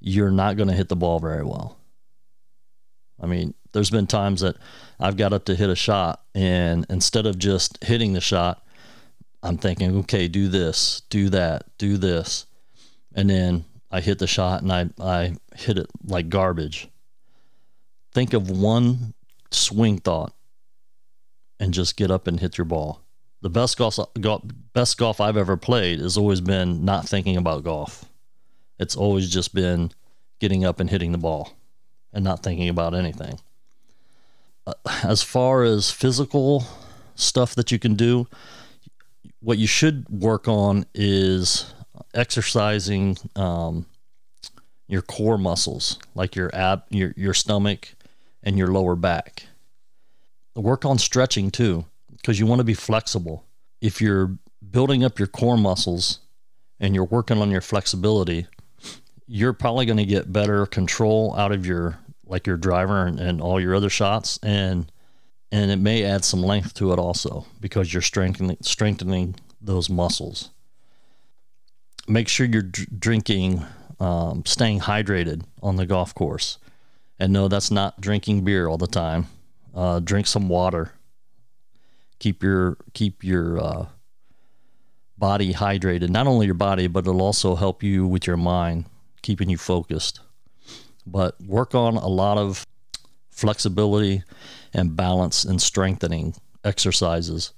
you're 0.00 0.30
not 0.30 0.56
going 0.56 0.68
to 0.68 0.74
hit 0.74 0.88
the 0.88 0.96
ball 0.96 1.18
very 1.18 1.44
well. 1.44 1.77
I 3.20 3.26
mean, 3.26 3.54
there's 3.72 3.90
been 3.90 4.06
times 4.06 4.40
that 4.40 4.56
I've 4.98 5.16
got 5.16 5.32
up 5.32 5.44
to 5.46 5.54
hit 5.54 5.70
a 5.70 5.76
shot, 5.76 6.22
and 6.34 6.86
instead 6.88 7.26
of 7.26 7.38
just 7.38 7.82
hitting 7.84 8.12
the 8.12 8.20
shot, 8.20 8.64
I'm 9.42 9.58
thinking, 9.58 9.96
okay, 9.98 10.28
do 10.28 10.48
this, 10.48 11.02
do 11.10 11.28
that, 11.30 11.64
do 11.78 11.96
this. 11.96 12.46
And 13.14 13.30
then 13.30 13.64
I 13.90 14.00
hit 14.00 14.18
the 14.18 14.26
shot 14.26 14.62
and 14.62 14.72
I, 14.72 14.90
I 15.00 15.36
hit 15.54 15.78
it 15.78 15.88
like 16.04 16.28
garbage. 16.28 16.88
Think 18.12 18.32
of 18.32 18.50
one 18.50 19.14
swing 19.50 19.98
thought 19.98 20.34
and 21.60 21.72
just 21.72 21.96
get 21.96 22.10
up 22.10 22.26
and 22.26 22.40
hit 22.40 22.58
your 22.58 22.64
ball. 22.64 23.02
The 23.40 23.50
best 23.50 23.78
golf, 23.78 23.98
best 24.72 24.98
golf 24.98 25.20
I've 25.20 25.36
ever 25.36 25.56
played 25.56 26.00
has 26.00 26.16
always 26.16 26.40
been 26.40 26.84
not 26.84 27.08
thinking 27.08 27.36
about 27.36 27.64
golf. 27.64 28.04
It's 28.80 28.96
always 28.96 29.30
just 29.30 29.54
been 29.54 29.92
getting 30.40 30.64
up 30.64 30.80
and 30.80 30.90
hitting 30.90 31.12
the 31.12 31.18
ball 31.18 31.57
and 32.12 32.24
not 32.24 32.42
thinking 32.42 32.68
about 32.68 32.94
anything. 32.94 33.38
Uh, 34.66 34.74
as 35.02 35.22
far 35.22 35.62
as 35.62 35.90
physical 35.90 36.64
stuff 37.18 37.54
that 37.56 37.70
you 37.70 37.78
can 37.78 37.94
do. 37.94 38.26
What 39.40 39.58
you 39.58 39.66
should 39.66 40.08
work 40.08 40.48
on 40.48 40.86
is 40.94 41.72
exercising 42.14 43.18
um, 43.36 43.86
your 44.86 45.02
core 45.02 45.38
muscles, 45.38 45.98
like 46.14 46.34
your 46.34 46.54
ab, 46.54 46.84
your 46.90 47.12
your 47.16 47.34
stomach, 47.34 47.94
and 48.42 48.56
your 48.56 48.68
lower 48.68 48.96
back. 48.96 49.44
Work 50.54 50.84
on 50.84 50.98
stretching 50.98 51.50
too, 51.50 51.84
because 52.16 52.40
you 52.40 52.46
want 52.46 52.60
to 52.60 52.64
be 52.64 52.74
flexible. 52.74 53.44
If 53.80 54.00
you're 54.00 54.38
building 54.70 55.04
up 55.04 55.18
your 55.18 55.28
core 55.28 55.56
muscles 55.56 56.20
and 56.80 56.94
you're 56.94 57.04
working 57.04 57.38
on 57.38 57.50
your 57.50 57.60
flexibility, 57.60 58.46
you're 59.28 59.52
probably 59.52 59.86
going 59.86 59.98
to 59.98 60.06
get 60.06 60.32
better 60.32 60.66
control 60.66 61.34
out 61.36 61.52
of 61.52 61.66
your 61.66 61.98
like 62.26 62.46
your 62.46 62.56
driver 62.56 63.06
and, 63.06 63.20
and 63.20 63.40
all 63.40 63.60
your 63.60 63.74
other 63.74 63.90
shots 63.90 64.38
and 64.42 64.90
and 65.50 65.70
it 65.70 65.76
may 65.76 66.04
add 66.04 66.24
some 66.24 66.42
length 66.42 66.74
to 66.74 66.92
it 66.92 66.98
also 66.98 67.46
because 67.60 67.92
you're 67.92 68.02
strengthening 68.02 68.56
strengthening 68.60 69.34
those 69.60 69.88
muscles. 69.88 70.50
Make 72.06 72.28
sure 72.28 72.46
you're 72.46 72.62
drinking, 72.62 73.64
um, 74.00 74.44
staying 74.46 74.80
hydrated 74.80 75.42
on 75.62 75.76
the 75.76 75.86
golf 75.86 76.14
course, 76.14 76.58
and 77.18 77.32
no, 77.32 77.48
that's 77.48 77.70
not 77.70 78.00
drinking 78.00 78.44
beer 78.44 78.66
all 78.66 78.78
the 78.78 78.86
time. 78.86 79.26
Uh, 79.74 80.00
drink 80.00 80.26
some 80.26 80.48
water. 80.48 80.92
Keep 82.18 82.42
your 82.42 82.78
keep 82.94 83.22
your 83.22 83.62
uh, 83.62 83.86
body 85.16 85.52
hydrated. 85.52 86.08
Not 86.08 86.26
only 86.26 86.46
your 86.46 86.54
body, 86.54 86.86
but 86.86 87.00
it'll 87.00 87.22
also 87.22 87.54
help 87.54 87.82
you 87.82 88.06
with 88.06 88.26
your 88.26 88.36
mind, 88.36 88.86
keeping 89.28 89.50
you 89.50 89.58
focused. 89.58 90.20
But 91.06 91.38
work 91.38 91.74
on 91.74 91.96
a 91.96 92.08
lot 92.08 92.38
of 92.38 92.64
flexibility 93.30 94.22
and 94.72 94.96
balance 94.96 95.44
and 95.44 95.60
strengthening 95.60 96.34
exercises 96.64 97.52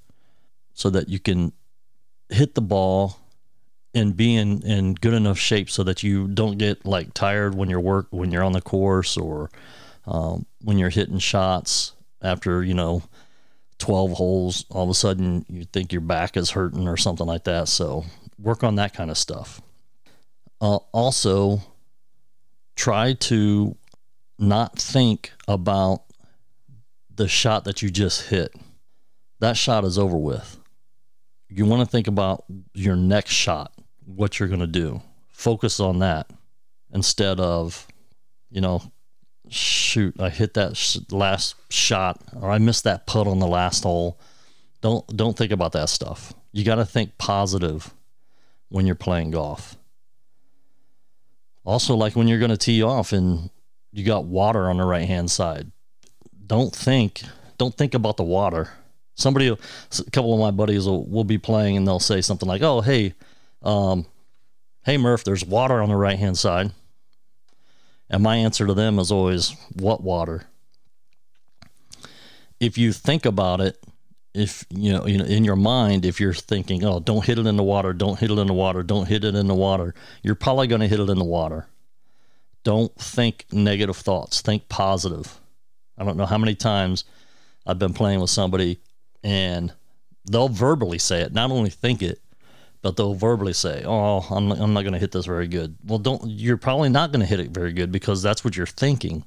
so 0.74 0.90
that 0.90 1.08
you 1.08 1.20
can 1.20 1.52
hit 2.28 2.56
the 2.56 2.60
ball 2.60 3.20
and 3.94 4.16
be 4.16 4.34
in, 4.34 4.62
in 4.66 4.94
good 4.94 5.14
enough 5.14 5.38
shape 5.38 5.70
so 5.70 5.84
that 5.84 6.02
you 6.02 6.26
don't 6.26 6.58
get 6.58 6.84
like 6.84 7.14
tired 7.14 7.54
when 7.54 7.70
you're 7.70 7.78
work 7.78 8.08
when 8.10 8.32
you're 8.32 8.42
on 8.42 8.52
the 8.52 8.60
course 8.60 9.16
or 9.16 9.48
um, 10.06 10.46
when 10.62 10.76
you're 10.76 10.90
hitting 10.90 11.20
shots 11.20 11.92
after 12.20 12.64
you 12.64 12.74
know 12.74 13.00
12 13.78 14.12
holes 14.14 14.64
all 14.70 14.82
of 14.82 14.90
a 14.90 14.94
sudden 14.94 15.46
you 15.48 15.64
think 15.66 15.92
your 15.92 16.02
back 16.02 16.36
is 16.36 16.50
hurting 16.50 16.88
or 16.88 16.96
something 16.96 17.28
like 17.28 17.44
that 17.44 17.68
so 17.68 18.04
work 18.40 18.64
on 18.64 18.74
that 18.74 18.92
kind 18.92 19.10
of 19.10 19.16
stuff 19.16 19.60
uh, 20.60 20.76
also 20.92 21.60
try 22.76 23.14
to 23.14 23.76
not 24.38 24.78
think 24.78 25.32
about 25.48 26.04
the 27.14 27.28
shot 27.28 27.64
that 27.64 27.82
you 27.82 27.90
just 27.90 28.28
hit. 28.28 28.54
That 29.40 29.56
shot 29.56 29.84
is 29.84 29.98
over 29.98 30.16
with. 30.16 30.58
You 31.48 31.66
want 31.66 31.80
to 31.82 31.90
think 31.90 32.06
about 32.06 32.44
your 32.74 32.96
next 32.96 33.32
shot, 33.32 33.72
what 34.04 34.38
you're 34.38 34.48
going 34.48 34.60
to 34.60 34.66
do. 34.66 35.02
Focus 35.28 35.80
on 35.80 35.98
that 35.98 36.30
instead 36.92 37.40
of, 37.40 37.86
you 38.50 38.60
know, 38.60 38.82
shoot, 39.48 40.18
I 40.20 40.30
hit 40.30 40.54
that 40.54 40.76
sh- 40.76 40.98
last 41.10 41.56
shot 41.70 42.20
or 42.40 42.50
I 42.50 42.58
missed 42.58 42.84
that 42.84 43.06
putt 43.06 43.26
on 43.26 43.38
the 43.38 43.46
last 43.46 43.82
hole. 43.82 44.20
Don't 44.80 45.06
don't 45.14 45.36
think 45.36 45.52
about 45.52 45.72
that 45.72 45.88
stuff. 45.88 46.32
You 46.52 46.64
got 46.64 46.76
to 46.76 46.84
think 46.84 47.18
positive 47.18 47.92
when 48.68 48.86
you're 48.86 48.94
playing 48.94 49.32
golf. 49.32 49.76
Also, 51.70 51.94
like 51.94 52.16
when 52.16 52.26
you're 52.26 52.40
going 52.40 52.50
to 52.50 52.56
tee 52.56 52.82
off 52.82 53.12
and 53.12 53.48
you 53.92 54.04
got 54.04 54.24
water 54.24 54.68
on 54.68 54.78
the 54.78 54.84
right 54.84 55.06
hand 55.06 55.30
side, 55.30 55.70
don't 56.44 56.74
think 56.74 57.22
don't 57.58 57.76
think 57.76 57.94
about 57.94 58.16
the 58.16 58.24
water. 58.24 58.72
Somebody, 59.14 59.46
a 59.46 59.56
couple 60.10 60.34
of 60.34 60.40
my 60.40 60.50
buddies 60.50 60.84
will, 60.84 61.06
will 61.06 61.22
be 61.22 61.38
playing 61.38 61.76
and 61.76 61.86
they'll 61.86 62.00
say 62.00 62.22
something 62.22 62.48
like, 62.48 62.60
"Oh, 62.60 62.80
hey, 62.80 63.14
um, 63.62 64.04
hey 64.84 64.98
Murph, 64.98 65.22
there's 65.22 65.44
water 65.44 65.80
on 65.80 65.90
the 65.90 65.94
right 65.94 66.18
hand 66.18 66.36
side." 66.36 66.72
And 68.08 68.20
my 68.20 68.34
answer 68.34 68.66
to 68.66 68.74
them 68.74 68.98
is 68.98 69.12
always, 69.12 69.54
"What 69.72 70.02
water?" 70.02 70.48
If 72.58 72.78
you 72.78 72.92
think 72.92 73.24
about 73.24 73.60
it, 73.60 73.80
if 74.34 74.64
you 74.70 74.92
know, 74.92 75.06
you 75.06 75.18
know, 75.18 75.24
in 75.24 75.44
your 75.44 75.56
mind, 75.56 76.04
if 76.04 76.20
you're 76.20 76.34
thinking, 76.34 76.84
"Oh, 76.84 77.00
don't 77.00 77.24
hit 77.24 77.38
it 77.38 77.46
in 77.46 77.56
the 77.56 77.62
water, 77.62 77.92
don't 77.92 78.18
hit 78.18 78.30
it 78.30 78.38
in 78.38 78.46
the 78.46 78.54
water, 78.54 78.82
don't 78.82 79.08
hit 79.08 79.24
it 79.24 79.34
in 79.34 79.46
the 79.46 79.54
water," 79.54 79.94
you're 80.22 80.34
probably 80.34 80.66
going 80.66 80.80
to 80.80 80.88
hit 80.88 81.00
it 81.00 81.10
in 81.10 81.18
the 81.18 81.24
water. 81.24 81.66
Don't 82.62 82.94
think 82.96 83.46
negative 83.52 83.96
thoughts. 83.96 84.40
Think 84.40 84.68
positive 84.68 85.40
I 86.00 86.04
don't 86.04 86.16
know 86.16 86.26
how 86.26 86.38
many 86.38 86.54
times 86.54 87.04
I've 87.66 87.78
been 87.78 87.92
playing 87.92 88.20
with 88.20 88.30
somebody 88.30 88.80
and 89.22 89.72
they'll 90.28 90.48
verbally 90.48 90.98
say 90.98 91.20
it, 91.20 91.34
not 91.34 91.50
only 91.50 91.68
think 91.68 92.02
it, 92.02 92.20
but 92.82 92.96
they'll 92.96 93.14
verbally 93.14 93.52
say, 93.52 93.84
"Oh, 93.84 94.20
I'm 94.30 94.50
I'm 94.52 94.72
not 94.72 94.82
going 94.82 94.94
to 94.94 94.98
hit 94.98 95.12
this 95.12 95.26
very 95.26 95.46
good." 95.46 95.76
Well, 95.84 95.98
don't 95.98 96.22
you're 96.26 96.56
probably 96.56 96.88
not 96.88 97.12
going 97.12 97.20
to 97.20 97.26
hit 97.26 97.38
it 97.38 97.50
very 97.50 97.74
good 97.74 97.92
because 97.92 98.22
that's 98.22 98.42
what 98.42 98.56
you're 98.56 98.64
thinking. 98.64 99.24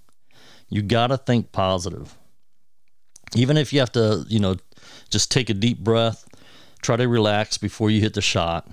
You 0.70 0.82
got 0.82 1.08
to 1.08 1.18
think 1.18 1.52
positive. 1.52 2.18
Even 3.36 3.58
if 3.58 3.74
you 3.74 3.80
have 3.80 3.92
to, 3.94 4.26
you 4.28 4.40
know, 4.40 4.56
just 5.10 5.32
take 5.32 5.50
a 5.50 5.54
deep 5.54 5.80
breath, 5.80 6.28
try 6.82 6.96
to 6.96 7.08
relax 7.08 7.58
before 7.58 7.90
you 7.90 8.02
hit 8.02 8.14
the 8.14 8.22
shot 8.22 8.70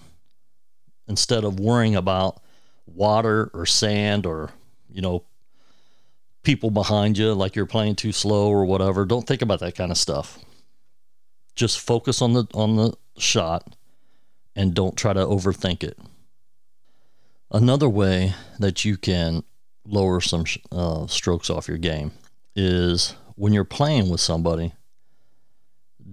instead 1.09 1.45
of 1.45 1.59
worrying 1.59 1.97
about 1.97 2.43
water 2.87 3.50
or 3.55 3.67
sand 3.67 4.26
or, 4.26 4.50
you 4.90 5.00
know, 5.00 5.25
people 6.43 6.71
behind 6.71 7.19
you, 7.19 7.33
like 7.35 7.55
you're 7.57 7.67
playing 7.67 7.95
too 7.95 8.12
slow 8.12 8.49
or 8.49 8.64
whatever. 8.64 9.05
Don't 9.05 9.26
think 9.26 9.43
about 9.43 9.61
that 9.61 9.75
kind 9.75 9.90
of 9.90 9.99
stuff. 9.99 10.38
Just 11.55 11.81
focus 11.81 12.23
on 12.23 12.33
the 12.33 12.47
on 12.55 12.76
the 12.76 12.95
shot 13.19 13.76
and 14.57 14.75
don't 14.75 14.97
try 14.97 15.12
to 15.12 15.21
overthink 15.21 15.83
it. 15.83 15.99
Another 17.50 17.88
way 17.88 18.35
that 18.59 18.85
you 18.85 18.97
can 18.97 19.43
lower 19.85 20.21
some 20.21 20.45
uh, 20.71 21.07
strokes 21.07 21.50
off 21.50 21.69
your 21.69 21.79
game 21.79 22.12
is 22.55 23.14
when 23.40 23.54
you're 23.54 23.64
playing 23.64 24.11
with 24.11 24.20
somebody, 24.20 24.75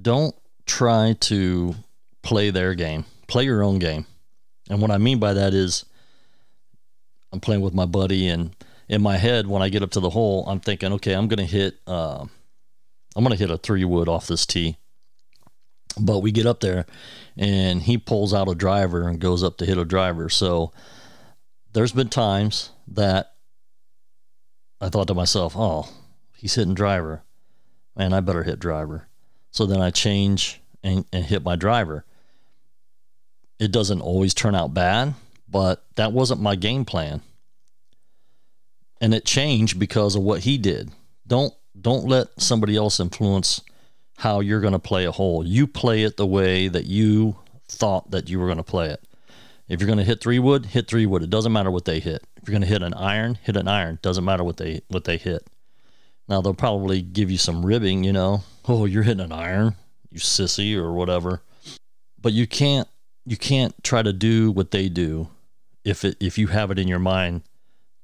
don't 0.01 0.33
try 0.65 1.13
to 1.19 1.75
play 2.21 2.51
their 2.51 2.73
game. 2.73 3.03
Play 3.27 3.43
your 3.43 3.63
own 3.63 3.79
game. 3.79 4.05
And 4.69 4.81
what 4.81 4.91
I 4.91 4.97
mean 4.97 5.19
by 5.19 5.33
that 5.33 5.53
is 5.53 5.83
I'm 7.33 7.41
playing 7.41 7.59
with 7.59 7.73
my 7.73 7.85
buddy 7.85 8.29
and 8.29 8.55
in 8.87 9.01
my 9.01 9.17
head 9.17 9.45
when 9.45 9.61
I 9.61 9.67
get 9.67 9.83
up 9.83 9.91
to 9.91 9.99
the 9.99 10.09
hole, 10.09 10.45
I'm 10.47 10.61
thinking, 10.61 10.93
okay, 10.93 11.11
I'm 11.11 11.27
going 11.27 11.45
to 11.45 11.51
hit, 11.51 11.75
uh, 11.85 12.25
I'm 13.13 13.23
going 13.25 13.35
to 13.35 13.43
hit 13.43 13.51
a 13.51 13.57
three 13.57 13.83
wood 13.83 14.07
off 14.07 14.27
this 14.27 14.45
tee. 14.45 14.77
But 15.99 16.19
we 16.19 16.31
get 16.31 16.45
up 16.45 16.61
there, 16.61 16.85
and 17.35 17.81
he 17.81 17.97
pulls 17.97 18.33
out 18.33 18.47
a 18.47 18.55
driver 18.55 19.05
and 19.05 19.19
goes 19.19 19.43
up 19.43 19.57
to 19.57 19.65
hit 19.65 19.77
a 19.77 19.83
driver. 19.83 20.29
So 20.29 20.71
there's 21.73 21.91
been 21.91 22.07
times 22.07 22.69
that 22.87 23.33
I 24.79 24.87
thought 24.87 25.07
to 25.07 25.13
myself, 25.13 25.55
oh, 25.57 25.89
he's 26.37 26.55
hitting 26.55 26.73
driver, 26.73 27.23
man, 27.95 28.13
I 28.13 28.21
better 28.21 28.43
hit 28.43 28.59
driver. 28.59 29.07
So 29.51 29.65
then 29.65 29.81
I 29.81 29.89
change 29.89 30.61
and, 30.83 31.05
and 31.11 31.25
hit 31.25 31.43
my 31.43 31.55
driver. 31.55 32.05
It 33.59 33.71
doesn't 33.71 34.01
always 34.01 34.33
turn 34.33 34.53
out 34.55 34.73
bad, 34.73 35.15
but 35.49 35.83
that 35.95 36.13
wasn't 36.13 36.41
my 36.41 36.55
game 36.55 36.85
plan 36.85 37.21
and 39.01 39.13
it 39.13 39.25
changed 39.25 39.79
because 39.79 40.15
of 40.15 40.23
what 40.23 40.41
he 40.41 40.57
did. 40.57 40.91
Don't 41.25 41.53
don't 41.79 42.05
let 42.05 42.41
somebody 42.41 42.75
else 42.75 42.99
influence 42.99 43.61
how 44.17 44.39
you're 44.39 44.61
going 44.61 44.73
to 44.73 44.79
play 44.79 45.05
a 45.05 45.11
hole. 45.11 45.45
You 45.45 45.67
play 45.67 46.03
it 46.03 46.17
the 46.17 46.25
way 46.25 46.67
that 46.67 46.85
you 46.85 47.35
thought 47.67 48.09
that 48.11 48.29
you 48.29 48.39
were 48.39 48.47
going 48.47 48.57
to 48.57 48.63
play 48.63 48.89
it. 48.89 49.03
If 49.67 49.79
you're 49.79 49.87
going 49.87 49.99
to 49.99 50.03
hit 50.03 50.21
three 50.21 50.39
wood, 50.39 50.65
hit 50.65 50.87
three 50.87 51.05
wood. 51.05 51.21
It 51.21 51.29
doesn't 51.29 51.51
matter 51.51 51.69
what 51.69 51.85
they 51.85 51.99
hit. 51.99 52.23
If 52.37 52.47
you're 52.47 52.53
going 52.53 52.61
to 52.61 52.67
hit 52.67 52.81
an 52.81 52.93
iron, 52.95 53.37
hit 53.43 53.57
an 53.57 53.67
iron. 53.67 53.99
Doesn't 54.01 54.25
matter 54.25 54.43
what 54.43 54.57
they 54.57 54.81
what 54.87 55.03
they 55.03 55.17
hit. 55.17 55.47
Now 56.27 56.41
they'll 56.41 56.53
probably 56.53 57.01
give 57.01 57.31
you 57.31 57.37
some 57.37 57.65
ribbing, 57.65 58.03
you 58.03 58.13
know. 58.13 58.43
Oh, 58.67 58.85
you're 58.85 59.03
hitting 59.03 59.23
an 59.23 59.31
iron, 59.31 59.75
you 60.11 60.19
sissy 60.19 60.75
or 60.75 60.91
whatever. 60.91 61.41
But 62.21 62.33
you 62.33 62.47
can't 62.47 62.87
you 63.25 63.37
can't 63.37 63.73
try 63.83 64.01
to 64.01 64.13
do 64.13 64.51
what 64.51 64.71
they 64.71 64.89
do 64.89 65.29
if 65.83 66.03
it 66.03 66.17
if 66.19 66.37
you 66.37 66.47
have 66.47 66.71
it 66.71 66.79
in 66.79 66.87
your 66.87 66.99
mind 66.99 67.43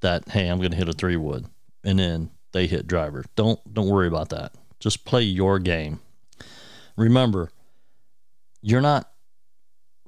that 0.02 0.30
hey, 0.30 0.48
I'm 0.48 0.60
going 0.60 0.72
to 0.72 0.78
hit 0.78 0.90
a 0.90 0.94
three 0.94 1.18
wood, 1.18 1.46
and 1.84 2.00
then 2.00 2.30
they 2.52 2.68
hit 2.68 2.88
driver. 2.88 3.26
Don't 3.36 3.60
don't 3.74 3.90
worry 3.90 4.08
about 4.08 4.30
that. 4.30 4.54
Just 4.80 5.06
play 5.06 5.24
your 5.24 5.60
game. 5.60 6.00
Remember, 6.96 7.52
you're 8.62 8.82
not 8.82 9.10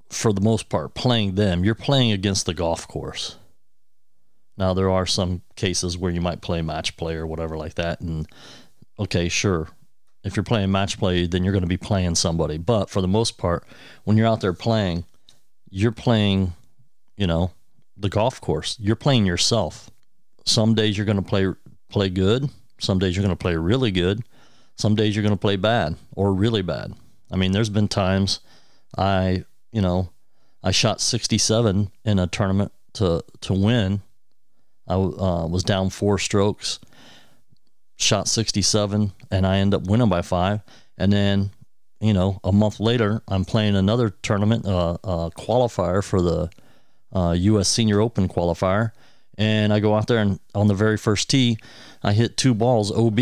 for 0.10 0.32
the 0.32 0.42
most 0.42 0.70
part 0.70 0.94
playing 0.94 1.36
them. 1.36 1.64
You're 1.66 1.76
playing 1.76 2.12
against 2.12 2.46
the 2.46 2.54
golf 2.54 2.88
course. 2.88 3.38
Now 4.58 4.74
there 4.74 4.90
are 4.90 5.06
some 5.06 5.42
cases 5.56 5.98
where 5.98 6.12
you 6.12 6.22
might 6.22 6.42
play 6.42 6.62
match 6.62 6.98
play 6.98 7.16
or 7.16 7.28
whatever 7.28 7.58
like 7.58 7.76
that, 7.76 8.02
and 8.02 8.28
okay, 9.00 9.30
sure. 9.30 9.70
If 10.24 10.36
you're 10.36 10.44
playing 10.44 10.72
match 10.72 10.98
play, 10.98 11.28
then 11.28 11.44
you're 11.44 11.54
going 11.54 11.62
to 11.62 11.68
be 11.68 11.78
playing 11.78 12.16
somebody. 12.16 12.58
But 12.58 12.90
for 12.90 13.00
the 13.00 13.08
most 13.08 13.38
part, 13.38 13.64
when 14.06 14.18
you're 14.18 14.28
out 14.28 14.42
there 14.42 14.54
playing, 14.54 15.06
you're 15.70 15.92
playing, 15.92 16.54
you 17.16 17.28
know, 17.28 17.52
the 17.96 18.10
golf 18.10 18.42
course. 18.42 18.78
You're 18.80 18.96
playing 18.96 19.26
yourself. 19.26 19.92
Some 20.46 20.74
days 20.74 20.98
you're 20.98 21.06
going 21.06 21.22
to 21.22 21.22
play 21.22 21.48
play 21.90 22.10
good. 22.10 22.50
Some 22.80 23.00
days 23.00 23.16
you're 23.16 23.24
going 23.24 23.36
to 23.36 23.42
play 23.42 23.56
really 23.56 23.92
good. 23.92 24.24
Some 24.78 24.96
days 24.96 25.16
you're 25.16 25.24
going 25.24 25.34
to 25.34 25.40
play 25.40 25.56
bad 25.56 25.96
or 26.16 26.34
really 26.34 26.62
bad. 26.62 26.94
I 27.32 27.38
mean, 27.38 27.52
there's 27.52 27.70
been 27.70 27.88
times 27.88 28.40
I, 28.98 29.46
you 29.72 29.82
know, 29.82 30.10
I 30.64 30.72
shot 30.72 31.02
67 31.02 31.92
in 32.04 32.20
a 32.20 32.28
tournament 32.28 32.72
to 32.94 33.24
to 33.42 33.54
win. 33.54 34.02
I 34.88 34.94
uh, 34.94 35.48
was 35.48 35.64
down 35.64 35.90
four 35.90 36.18
strokes, 36.20 36.80
shot 37.98 38.28
67, 38.28 39.12
and 39.32 39.48
I 39.48 39.58
end 39.58 39.74
up 39.74 39.84
winning 39.88 40.10
by 40.10 40.22
five. 40.22 40.62
And 40.98 41.12
then, 41.12 41.52
you 42.00 42.14
know, 42.14 42.40
a 42.44 42.52
month 42.52 42.80
later, 42.80 43.22
I'm 43.28 43.46
playing 43.46 43.76
another 43.76 44.10
tournament, 44.10 44.66
uh, 44.66 44.98
uh, 45.04 45.30
qualifier 45.32 46.04
for 46.04 46.22
the 46.22 46.50
U.S. 47.14 47.62
Uh, 47.62 47.64
Senior 47.64 48.02
Open 48.02 48.28
qualifier, 48.28 48.92
and 49.38 49.74
I 49.74 49.80
go 49.80 49.96
out 49.96 50.08
there 50.08 50.20
and 50.20 50.40
on 50.54 50.68
the 50.68 50.74
very 50.74 50.98
first 50.98 51.30
tee, 51.30 51.58
I 52.04 52.14
hit 52.14 52.38
two 52.38 52.54
balls 52.54 52.92
OB, 52.92 53.20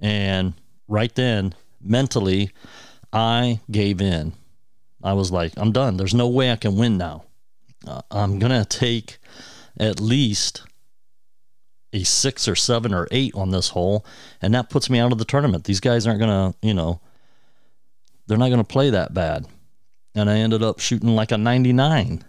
and 0.00 0.54
right 0.88 1.14
then 1.14 1.54
mentally, 1.80 2.50
I 3.12 3.60
gave 3.70 4.00
in. 4.00 4.32
I 5.02 5.12
was 5.12 5.30
like, 5.30 5.52
I'm 5.56 5.72
done. 5.72 5.96
There's 5.96 6.14
no 6.14 6.28
way 6.28 6.50
I 6.50 6.56
can 6.56 6.76
win 6.76 6.98
now. 6.98 7.24
Uh, 7.86 8.02
I'm 8.10 8.38
gonna 8.38 8.64
take 8.64 9.18
at 9.78 10.00
least 10.00 10.62
a 11.92 12.04
six 12.04 12.48
or 12.48 12.54
seven 12.54 12.92
or 12.92 13.08
eight 13.10 13.34
on 13.34 13.50
this 13.50 13.70
hole, 13.70 14.04
and 14.42 14.54
that 14.54 14.70
puts 14.70 14.90
me 14.90 14.98
out 14.98 15.12
of 15.12 15.18
the 15.18 15.24
tournament. 15.24 15.64
These 15.64 15.80
guys 15.80 16.06
aren't 16.06 16.20
gonna, 16.20 16.54
you 16.62 16.74
know, 16.74 17.00
they're 18.26 18.38
not 18.38 18.50
gonna 18.50 18.64
play 18.64 18.90
that 18.90 19.14
bad. 19.14 19.46
And 20.14 20.30
I 20.30 20.38
ended 20.38 20.62
up 20.62 20.80
shooting 20.80 21.14
like 21.14 21.30
a 21.30 21.36
99. 21.36 22.24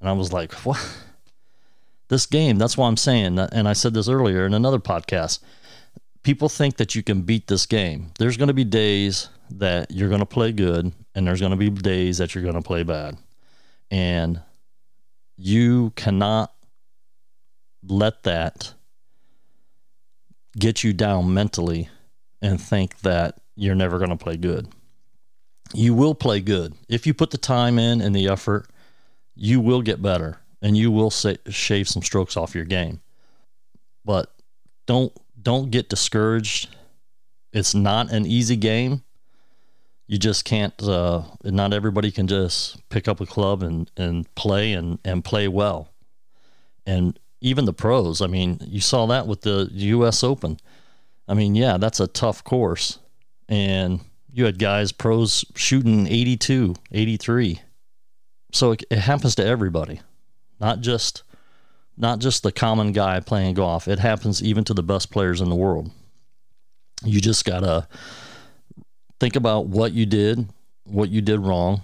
And 0.00 0.08
I 0.08 0.12
was 0.12 0.32
like, 0.32 0.52
what? 0.66 0.78
This 2.08 2.26
game, 2.26 2.58
that's 2.58 2.76
why 2.76 2.86
I'm 2.86 2.96
saying, 2.96 3.38
and 3.38 3.66
I 3.66 3.72
said 3.72 3.94
this 3.94 4.08
earlier 4.08 4.46
in 4.46 4.54
another 4.54 4.78
podcast. 4.78 5.40
People 6.22 6.48
think 6.48 6.76
that 6.76 6.94
you 6.94 7.02
can 7.02 7.22
beat 7.22 7.48
this 7.48 7.66
game. 7.66 8.12
There's 8.18 8.36
going 8.36 8.46
to 8.48 8.54
be 8.54 8.64
days 8.64 9.28
that 9.50 9.90
you're 9.90 10.08
going 10.08 10.20
to 10.20 10.26
play 10.26 10.52
good, 10.52 10.92
and 11.14 11.26
there's 11.26 11.40
going 11.40 11.50
to 11.50 11.56
be 11.56 11.70
days 11.70 12.18
that 12.18 12.34
you're 12.34 12.44
going 12.44 12.54
to 12.54 12.62
play 12.62 12.84
bad. 12.84 13.16
And 13.90 14.40
you 15.36 15.90
cannot 15.96 16.52
let 17.88 18.22
that 18.24 18.74
get 20.58 20.82
you 20.82 20.92
down 20.92 21.32
mentally 21.32 21.88
and 22.40 22.60
think 22.60 23.00
that 23.00 23.40
you're 23.54 23.74
never 23.74 23.98
going 23.98 24.10
to 24.10 24.16
play 24.16 24.36
good. 24.36 24.68
You 25.74 25.94
will 25.94 26.14
play 26.14 26.40
good. 26.40 26.74
If 26.88 27.06
you 27.06 27.14
put 27.14 27.30
the 27.30 27.38
time 27.38 27.78
in 27.78 28.00
and 28.00 28.14
the 28.14 28.28
effort, 28.28 28.68
you 29.34 29.60
will 29.60 29.82
get 29.82 30.00
better 30.00 30.38
and 30.62 30.76
you 30.76 30.90
will 30.90 31.10
sa- 31.10 31.34
shave 31.48 31.88
some 31.88 32.02
strokes 32.02 32.36
off 32.36 32.54
your 32.54 32.64
game. 32.64 33.00
But 34.04 34.32
don't 34.86 35.12
don't 35.40 35.70
get 35.70 35.88
discouraged. 35.88 36.74
It's 37.52 37.74
not 37.74 38.10
an 38.10 38.26
easy 38.26 38.56
game. 38.56 39.02
You 40.06 40.18
just 40.18 40.44
can't. 40.44 40.80
Uh, 40.82 41.22
not 41.42 41.72
everybody 41.72 42.10
can 42.10 42.26
just 42.26 42.88
pick 42.88 43.08
up 43.08 43.20
a 43.20 43.26
club 43.26 43.62
and, 43.62 43.90
and 43.96 44.32
play 44.34 44.72
and, 44.72 44.98
and 45.04 45.24
play 45.24 45.48
well. 45.48 45.88
And 46.84 47.18
even 47.40 47.64
the 47.64 47.72
pros. 47.72 48.20
I 48.20 48.26
mean, 48.26 48.58
you 48.62 48.80
saw 48.80 49.06
that 49.06 49.26
with 49.26 49.42
the 49.42 49.68
U.S. 49.72 50.24
Open. 50.24 50.58
I 51.28 51.34
mean, 51.34 51.54
yeah, 51.54 51.76
that's 51.76 52.00
a 52.00 52.06
tough 52.06 52.44
course. 52.44 52.98
And 53.48 54.00
you 54.32 54.44
had 54.44 54.58
guys, 54.58 54.92
pros 54.92 55.44
shooting 55.54 56.06
82, 56.06 56.74
83. 56.92 57.60
So 58.52 58.72
it, 58.72 58.84
it 58.90 58.98
happens 58.98 59.34
to 59.36 59.44
everybody, 59.44 60.00
not 60.60 60.80
just 60.80 61.22
not 61.96 62.18
just 62.18 62.42
the 62.42 62.52
common 62.52 62.92
guy 62.92 63.20
playing 63.20 63.54
golf. 63.54 63.88
It 63.88 63.98
happens 63.98 64.42
even 64.42 64.64
to 64.64 64.74
the 64.74 64.82
best 64.82 65.10
players 65.10 65.40
in 65.40 65.48
the 65.48 65.54
world. 65.54 65.90
You 67.04 67.20
just 67.20 67.44
got 67.44 67.60
to 67.60 67.88
think 69.18 69.36
about 69.36 69.66
what 69.66 69.92
you 69.92 70.06
did, 70.06 70.46
what 70.84 71.08
you 71.08 71.20
did 71.22 71.40
wrong, 71.40 71.82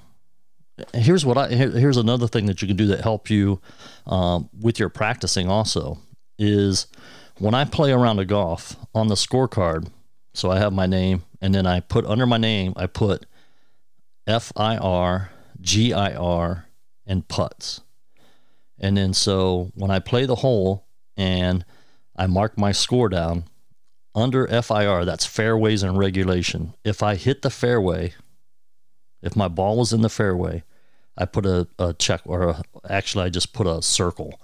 here's 0.95 1.25
what 1.25 1.39
I 1.39 1.49
here's 1.49 1.97
another 1.97 2.27
thing 2.27 2.47
that 2.47 2.63
you 2.63 2.69
can 2.69 2.77
do 2.77 2.87
that 2.87 3.01
help 3.01 3.31
you 3.31 3.61
um, 4.07 4.49
with 4.61 4.79
your 4.79 4.89
practicing 4.89 5.49
also 5.49 5.99
is 6.39 6.87
when 7.39 7.55
I 7.55 7.65
play 7.65 7.93
around 7.93 8.19
a 8.19 8.25
golf 8.25 8.77
on 8.95 9.09
the 9.09 9.15
scorecard. 9.15 9.89
So 10.35 10.51
I 10.51 10.59
have 10.59 10.73
my 10.73 10.87
name, 10.87 11.25
and 11.43 11.55
then 11.55 11.67
I 11.67 11.81
put 11.81 12.07
under 12.07 12.27
my 12.27 12.39
name 12.39 12.73
I 12.77 12.87
put 12.87 13.27
F 14.27 14.53
I 14.57 14.77
R 14.77 15.31
G 15.61 15.93
I 15.93 16.15
R 16.15 16.67
and 17.07 17.29
putts, 17.29 17.83
and 18.79 18.97
then 18.97 19.13
so 19.13 19.71
when 19.75 19.91
I 19.91 19.99
play 19.99 20.25
the 20.27 20.37
hole 20.37 20.87
and 21.17 21.65
I 22.17 22.27
mark 22.27 22.57
my 22.57 22.73
score 22.73 23.09
down 23.09 23.45
under 24.15 24.47
FIR, 24.47 25.05
that's 25.05 25.25
fairways 25.27 25.83
and 25.83 25.99
regulation. 25.99 26.75
If 26.85 27.03
I 27.03 27.15
hit 27.17 27.43
the 27.43 27.51
fairway, 27.51 28.15
if 29.23 29.37
my 29.37 29.49
ball 29.49 29.79
was 29.79 29.93
in 29.93 30.03
the 30.03 30.11
fairway, 30.11 30.65
I 31.17 31.27
put 31.27 31.47
a, 31.47 31.69
a 31.79 31.93
check, 31.95 32.23
or 32.25 32.49
a, 32.49 32.63
actually, 32.89 33.25
I 33.25 33.29
just 33.29 33.53
put 33.53 33.67
a 33.67 33.83
circle. 33.83 34.41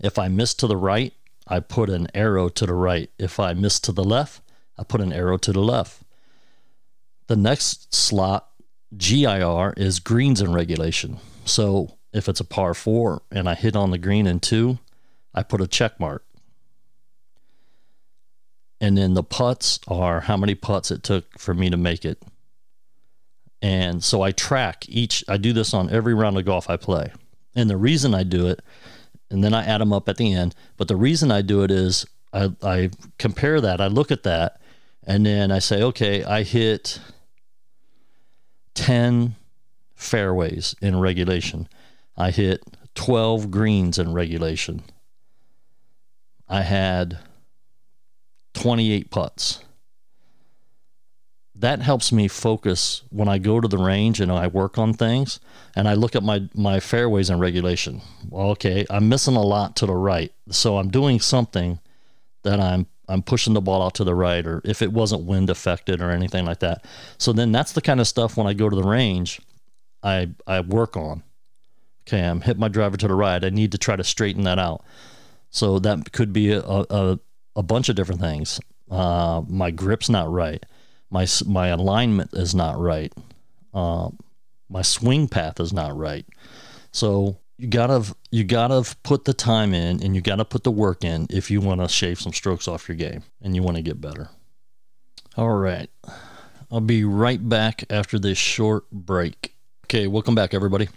If 0.00 0.18
I 0.18 0.28
miss 0.28 0.54
to 0.54 0.66
the 0.66 0.76
right, 0.76 1.12
I 1.46 1.60
put 1.60 1.90
an 1.90 2.08
arrow 2.14 2.48
to 2.48 2.66
the 2.66 2.74
right. 2.74 3.10
If 3.18 3.38
I 3.38 3.54
miss 3.54 3.80
to 3.80 3.92
the 3.92 4.04
left, 4.04 4.40
I 4.78 4.84
put 4.84 5.00
an 5.00 5.12
arrow 5.12 5.36
to 5.38 5.52
the 5.52 5.60
left. 5.60 6.02
The 7.26 7.36
next 7.36 7.94
slot, 7.94 8.48
GIR, 8.96 9.74
is 9.76 10.00
greens 10.00 10.40
in 10.40 10.52
regulation. 10.52 11.18
So 11.44 11.96
if 12.12 12.28
it's 12.28 12.40
a 12.40 12.44
par 12.44 12.74
four 12.74 13.22
and 13.30 13.48
I 13.48 13.54
hit 13.54 13.76
on 13.76 13.90
the 13.90 13.98
green 13.98 14.26
in 14.26 14.40
two, 14.40 14.78
I 15.34 15.42
put 15.42 15.60
a 15.60 15.66
check 15.66 16.00
mark. 16.00 16.24
And 18.80 18.96
then 18.96 19.14
the 19.14 19.22
putts 19.22 19.78
are 19.86 20.20
how 20.20 20.36
many 20.36 20.54
putts 20.54 20.90
it 20.90 21.02
took 21.02 21.38
for 21.38 21.52
me 21.52 21.68
to 21.70 21.76
make 21.76 22.04
it. 22.04 22.22
And 23.62 24.02
so 24.02 24.22
I 24.22 24.32
track 24.32 24.86
each, 24.88 25.22
I 25.28 25.36
do 25.36 25.52
this 25.52 25.74
on 25.74 25.90
every 25.90 26.14
round 26.14 26.38
of 26.38 26.44
golf 26.44 26.70
I 26.70 26.76
play. 26.76 27.12
And 27.54 27.68
the 27.68 27.76
reason 27.76 28.14
I 28.14 28.22
do 28.22 28.46
it, 28.46 28.60
and 29.30 29.44
then 29.44 29.54
I 29.54 29.64
add 29.64 29.80
them 29.80 29.92
up 29.92 30.08
at 30.08 30.16
the 30.16 30.32
end, 30.32 30.54
but 30.76 30.88
the 30.88 30.96
reason 30.96 31.30
I 31.30 31.42
do 31.42 31.62
it 31.62 31.70
is 31.70 32.06
I, 32.32 32.50
I 32.62 32.90
compare 33.18 33.60
that, 33.60 33.80
I 33.80 33.88
look 33.88 34.10
at 34.10 34.22
that, 34.22 34.60
and 35.04 35.26
then 35.26 35.50
I 35.50 35.58
say, 35.58 35.82
okay, 35.82 36.24
I 36.24 36.42
hit 36.42 37.00
10 38.74 39.36
fairways 39.94 40.74
in 40.80 40.98
regulation. 40.98 41.68
I 42.16 42.30
hit 42.30 42.62
12 42.94 43.50
greens 43.50 43.98
in 43.98 44.12
regulation. 44.12 44.82
I 46.48 46.62
had 46.62 47.18
28 48.54 49.10
putts 49.10 49.64
that 51.60 51.82
helps 51.82 52.10
me 52.10 52.26
focus 52.26 53.02
when 53.10 53.28
I 53.28 53.38
go 53.38 53.60
to 53.60 53.68
the 53.68 53.78
range 53.78 54.20
and 54.20 54.32
I 54.32 54.46
work 54.46 54.78
on 54.78 54.94
things 54.94 55.40
and 55.76 55.86
I 55.86 55.94
look 55.94 56.16
at 56.16 56.22
my 56.22 56.48
my 56.54 56.80
fairways 56.80 57.28
and 57.28 57.40
regulation. 57.40 58.00
Okay, 58.32 58.86
I'm 58.88 59.08
missing 59.08 59.36
a 59.36 59.42
lot 59.42 59.76
to 59.76 59.86
the 59.86 59.94
right. 59.94 60.32
So 60.50 60.78
I'm 60.78 60.90
doing 60.90 61.20
something 61.20 61.78
that 62.44 62.60
I'm 62.60 62.86
I'm 63.08 63.22
pushing 63.22 63.52
the 63.52 63.60
ball 63.60 63.82
out 63.82 63.94
to 63.96 64.04
the 64.04 64.14
right 64.14 64.46
or 64.46 64.62
if 64.64 64.80
it 64.80 64.92
wasn't 64.92 65.24
wind 65.24 65.50
affected 65.50 66.00
or 66.00 66.10
anything 66.10 66.46
like 66.46 66.60
that. 66.60 66.84
So 67.18 67.32
then 67.32 67.52
that's 67.52 67.72
the 67.72 67.82
kind 67.82 68.00
of 68.00 68.08
stuff 68.08 68.36
when 68.36 68.46
I 68.46 68.54
go 68.54 68.68
to 68.70 68.76
the 68.76 68.88
range 68.88 69.40
I 70.02 70.30
I 70.46 70.60
work 70.60 70.96
on. 70.96 71.22
Okay, 72.08 72.22
I'm 72.22 72.40
hit 72.40 72.58
my 72.58 72.68
driver 72.68 72.96
to 72.96 73.08
the 73.08 73.14
right. 73.14 73.44
I 73.44 73.50
need 73.50 73.72
to 73.72 73.78
try 73.78 73.96
to 73.96 74.04
straighten 74.04 74.44
that 74.44 74.58
out. 74.58 74.82
So 75.50 75.78
that 75.80 76.12
could 76.12 76.32
be 76.32 76.52
a 76.52 76.62
a, 76.62 77.18
a 77.54 77.62
bunch 77.62 77.90
of 77.90 77.96
different 77.96 78.22
things. 78.22 78.60
Uh, 78.90 79.42
my 79.46 79.70
grip's 79.70 80.08
not 80.08 80.32
right 80.32 80.64
my 81.10 81.26
my 81.46 81.68
alignment 81.68 82.30
is 82.32 82.54
not 82.54 82.78
right. 82.78 83.12
Uh, 83.74 84.10
my 84.68 84.82
swing 84.82 85.28
path 85.28 85.60
is 85.60 85.72
not 85.72 85.96
right. 85.96 86.26
So 86.92 87.38
you 87.58 87.68
gotta 87.68 88.14
you 88.30 88.44
gotta 88.44 88.96
put 89.02 89.24
the 89.24 89.34
time 89.34 89.74
in 89.74 90.02
and 90.02 90.14
you 90.14 90.20
gotta 90.20 90.44
put 90.44 90.64
the 90.64 90.70
work 90.70 91.04
in 91.04 91.26
if 91.28 91.50
you 91.50 91.60
want 91.60 91.80
to 91.80 91.88
shave 91.88 92.20
some 92.20 92.32
strokes 92.32 92.66
off 92.68 92.88
your 92.88 92.96
game 92.96 93.22
and 93.42 93.54
you 93.54 93.62
want 93.62 93.76
to 93.76 93.82
get 93.82 94.00
better. 94.00 94.30
All 95.36 95.50
right, 95.50 95.90
I'll 96.70 96.80
be 96.80 97.04
right 97.04 97.46
back 97.46 97.84
after 97.90 98.18
this 98.18 98.38
short 98.38 98.90
break. 98.90 99.54
Okay, 99.86 100.06
welcome 100.06 100.34
back, 100.34 100.54
everybody. 100.54 100.88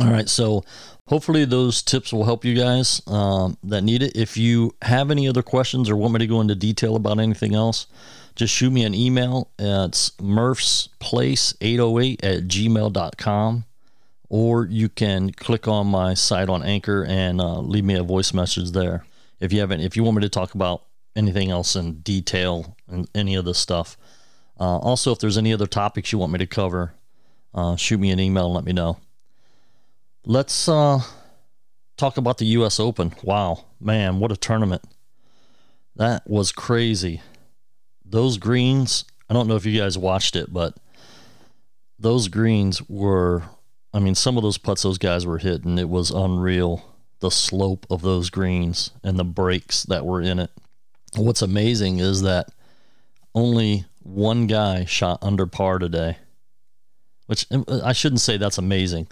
All 0.00 0.10
right, 0.10 0.28
so 0.28 0.64
hopefully 1.06 1.44
those 1.44 1.80
tips 1.82 2.12
will 2.12 2.24
help 2.24 2.44
you 2.44 2.54
guys 2.54 3.00
um, 3.06 3.56
that 3.62 3.82
need 3.82 4.02
it. 4.02 4.16
If 4.16 4.36
you 4.36 4.74
have 4.82 5.10
any 5.10 5.28
other 5.28 5.42
questions 5.42 5.88
or 5.88 5.96
want 5.96 6.14
me 6.14 6.18
to 6.18 6.26
go 6.26 6.40
into 6.40 6.56
detail 6.56 6.96
about 6.96 7.20
anything 7.20 7.54
else, 7.54 7.86
just 8.34 8.54
shoot 8.54 8.70
me 8.70 8.84
an 8.84 8.94
email. 8.94 9.50
It's 9.58 10.10
murphsplace808 10.10 12.24
at 12.24 12.44
gmail.com. 12.44 13.64
Or 14.28 14.66
you 14.66 14.88
can 14.88 15.32
click 15.32 15.68
on 15.68 15.86
my 15.86 16.14
site 16.14 16.48
on 16.48 16.64
Anchor 16.64 17.04
and 17.04 17.40
uh, 17.40 17.60
leave 17.60 17.84
me 17.84 17.94
a 17.94 18.02
voice 18.02 18.34
message 18.34 18.72
there. 18.72 19.04
If 19.38 19.52
you 19.52 19.60
haven't, 19.60 19.80
if 19.80 19.96
you 19.96 20.02
want 20.02 20.16
me 20.16 20.22
to 20.22 20.28
talk 20.28 20.54
about 20.54 20.82
anything 21.14 21.50
else 21.50 21.76
in 21.76 22.00
detail 22.00 22.76
and 22.88 23.08
any 23.14 23.36
of 23.36 23.44
this 23.44 23.58
stuff. 23.58 23.96
Uh, 24.58 24.78
also, 24.78 25.12
if 25.12 25.18
there's 25.18 25.38
any 25.38 25.52
other 25.52 25.66
topics 25.66 26.12
you 26.12 26.18
want 26.18 26.32
me 26.32 26.38
to 26.38 26.46
cover, 26.46 26.94
uh, 27.54 27.76
shoot 27.76 27.98
me 27.98 28.10
an 28.10 28.20
email 28.20 28.46
and 28.46 28.54
let 28.54 28.64
me 28.64 28.72
know. 28.72 28.98
Let's 30.24 30.68
uh, 30.68 31.00
talk 31.96 32.16
about 32.16 32.38
the 32.38 32.46
U.S. 32.46 32.80
Open. 32.80 33.14
Wow, 33.22 33.66
man, 33.80 34.18
what 34.18 34.32
a 34.32 34.36
tournament! 34.36 34.82
That 35.96 36.28
was 36.28 36.50
crazy 36.50 37.20
those 38.04 38.38
greens, 38.38 39.04
I 39.28 39.34
don't 39.34 39.48
know 39.48 39.56
if 39.56 39.66
you 39.66 39.78
guys 39.78 39.96
watched 39.96 40.36
it, 40.36 40.52
but 40.52 40.76
those 41.98 42.28
greens 42.28 42.82
were, 42.88 43.42
I 43.92 43.98
mean, 43.98 44.14
some 44.14 44.36
of 44.36 44.42
those 44.42 44.58
putts 44.58 44.82
those 44.82 44.98
guys 44.98 45.26
were 45.26 45.38
hitting, 45.38 45.78
it 45.78 45.88
was 45.88 46.10
unreal. 46.10 46.84
The 47.20 47.30
slope 47.30 47.86
of 47.88 48.02
those 48.02 48.28
greens 48.28 48.90
and 49.02 49.18
the 49.18 49.24
breaks 49.24 49.84
that 49.84 50.04
were 50.04 50.20
in 50.20 50.38
it. 50.38 50.50
What's 51.16 51.40
amazing 51.40 51.98
is 52.00 52.22
that 52.22 52.48
only 53.34 53.86
one 54.02 54.46
guy 54.46 54.84
shot 54.84 55.20
under 55.22 55.46
par 55.46 55.78
today, 55.78 56.18
which 57.26 57.46
I 57.82 57.92
shouldn't 57.92 58.20
say 58.20 58.36
that's 58.36 58.58
amazing. 58.58 59.08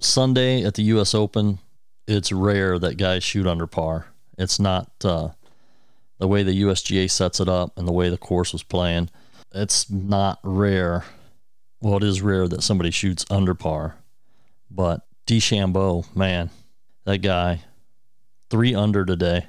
Sunday 0.00 0.64
at 0.64 0.74
the 0.74 0.82
U.S. 0.84 1.14
Open, 1.14 1.58
it's 2.06 2.30
rare 2.30 2.78
that 2.78 2.96
guys 2.96 3.24
shoot 3.24 3.46
under 3.46 3.66
par. 3.66 4.06
It's 4.38 4.60
not 4.60 4.90
uh, 5.02 5.30
the 6.18 6.28
way 6.28 6.42
the 6.42 6.62
USGA 6.62 7.10
sets 7.10 7.40
it 7.40 7.48
up 7.48 7.76
and 7.76 7.86
the 7.86 7.92
way 7.92 8.08
the 8.08 8.18
course 8.18 8.52
was 8.52 8.62
playing. 8.62 9.10
It's 9.52 9.90
not 9.90 10.38
rare. 10.42 11.04
Well, 11.80 11.96
it 11.96 12.04
is 12.04 12.22
rare 12.22 12.48
that 12.48 12.62
somebody 12.62 12.90
shoots 12.90 13.24
under 13.30 13.54
par, 13.54 13.96
but 14.70 15.06
DeChambeau, 15.26 16.14
man, 16.16 16.50
that 17.04 17.18
guy, 17.18 17.62
three 18.50 18.74
under 18.74 19.04
today, 19.04 19.46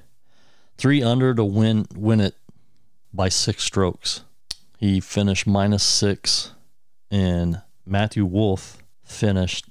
three 0.78 1.01
under 1.01 1.34
to 1.34 1.43
win 1.43 1.86
win 1.95 2.19
it 2.19 2.36
by 3.13 3.30
six 3.30 3.63
strokes. 3.63 4.21
He 4.78 4.99
finished 4.99 5.47
minus 5.47 5.84
six, 5.84 6.51
and 7.10 7.62
Matthew 7.86 8.25
Wolff 8.25 8.78
finished. 9.04 9.65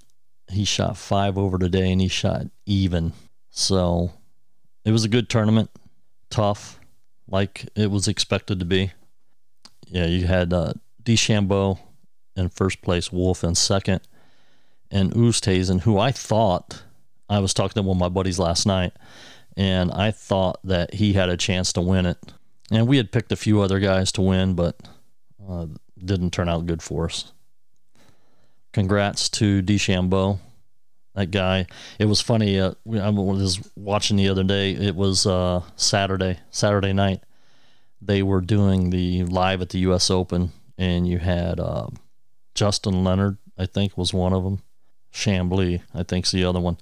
He 0.48 0.64
shot 0.64 0.96
five 0.96 1.37
over 1.37 1.59
today, 1.59 1.92
and 1.92 2.00
he 2.00 2.09
shot 2.09 2.46
even. 2.66 3.12
So 3.50 4.12
it 4.85 4.90
was 4.90 5.04
a 5.04 5.09
good 5.09 5.28
tournament, 5.28 5.70
tough, 6.30 6.78
like 7.28 7.68
it 7.74 7.90
was 7.90 8.08
expected 8.08 8.58
to 8.58 8.64
be. 8.64 8.92
Yeah, 9.87 10.06
you 10.06 10.26
had 10.26 10.52
uh, 10.52 10.74
DeChambeau 11.02 11.78
in 12.37 12.48
first 12.48 12.82
place, 12.82 13.12
Wolff 13.12 13.44
in 13.44 13.54
second, 13.54 14.00
and 14.90 15.12
Oosthuizen, 15.12 15.82
who 15.82 15.98
I 15.98 16.10
thought 16.10 16.82
I 17.28 17.38
was 17.38 17.54
talking 17.54 17.74
to 17.74 17.82
one 17.82 17.96
of 17.96 18.00
my 18.00 18.08
buddies 18.08 18.38
last 18.38 18.66
night, 18.66 18.92
and 19.56 19.90
I 19.92 20.10
thought 20.10 20.58
that 20.64 20.94
he 20.94 21.12
had 21.12 21.28
a 21.28 21.37
chance 21.37 21.72
to 21.74 21.80
win 21.80 22.06
it. 22.06 22.18
And 22.70 22.88
we 22.88 22.96
had 22.96 23.12
picked 23.12 23.32
a 23.32 23.37
few 23.37 23.60
other 23.60 23.78
guys 23.78 24.10
to 24.12 24.22
win, 24.22 24.54
but 24.54 24.76
uh, 25.48 25.66
didn't 26.02 26.32
turn 26.32 26.48
out 26.48 26.66
good 26.66 26.82
for 26.82 27.06
us. 27.06 27.32
Congrats 28.72 29.28
to 29.28 29.62
DeChambeau 29.62 30.38
that 31.14 31.31
guy. 31.31 31.66
It 31.98 32.07
was 32.07 32.20
funny. 32.20 32.59
Uh, 32.59 32.74
I 33.00 33.11
was 33.11 33.61
watching 33.77 34.16
the 34.16 34.29
other 34.29 34.44
day. 34.44 34.72
It 34.72 34.94
was 34.94 35.27
uh, 35.27 35.62
Saturday, 35.77 36.38
Saturday 36.50 36.92
night. 36.92 37.22
They 38.00 38.22
were 38.22 38.40
doing 38.40 38.90
the 38.90 39.24
live 39.24 39.62
at 39.62 39.70
the 39.70 39.79
U.S. 39.81 40.11
Open, 40.11 40.53
and 40.77 41.09
you 41.09 41.18
had 41.18 41.59
uh, 41.59 41.87
Justin 42.55 43.05
Leonard, 43.05 43.38
I 43.57 43.66
think, 43.66 43.96
was 43.96 44.12
one 44.12 44.33
of 44.33 44.44
them. 44.44 44.62
Chamblee, 45.12 45.81
I 45.94 46.03
think's 46.03 46.33
the 46.33 46.44
other 46.44 46.61
one. 46.61 46.77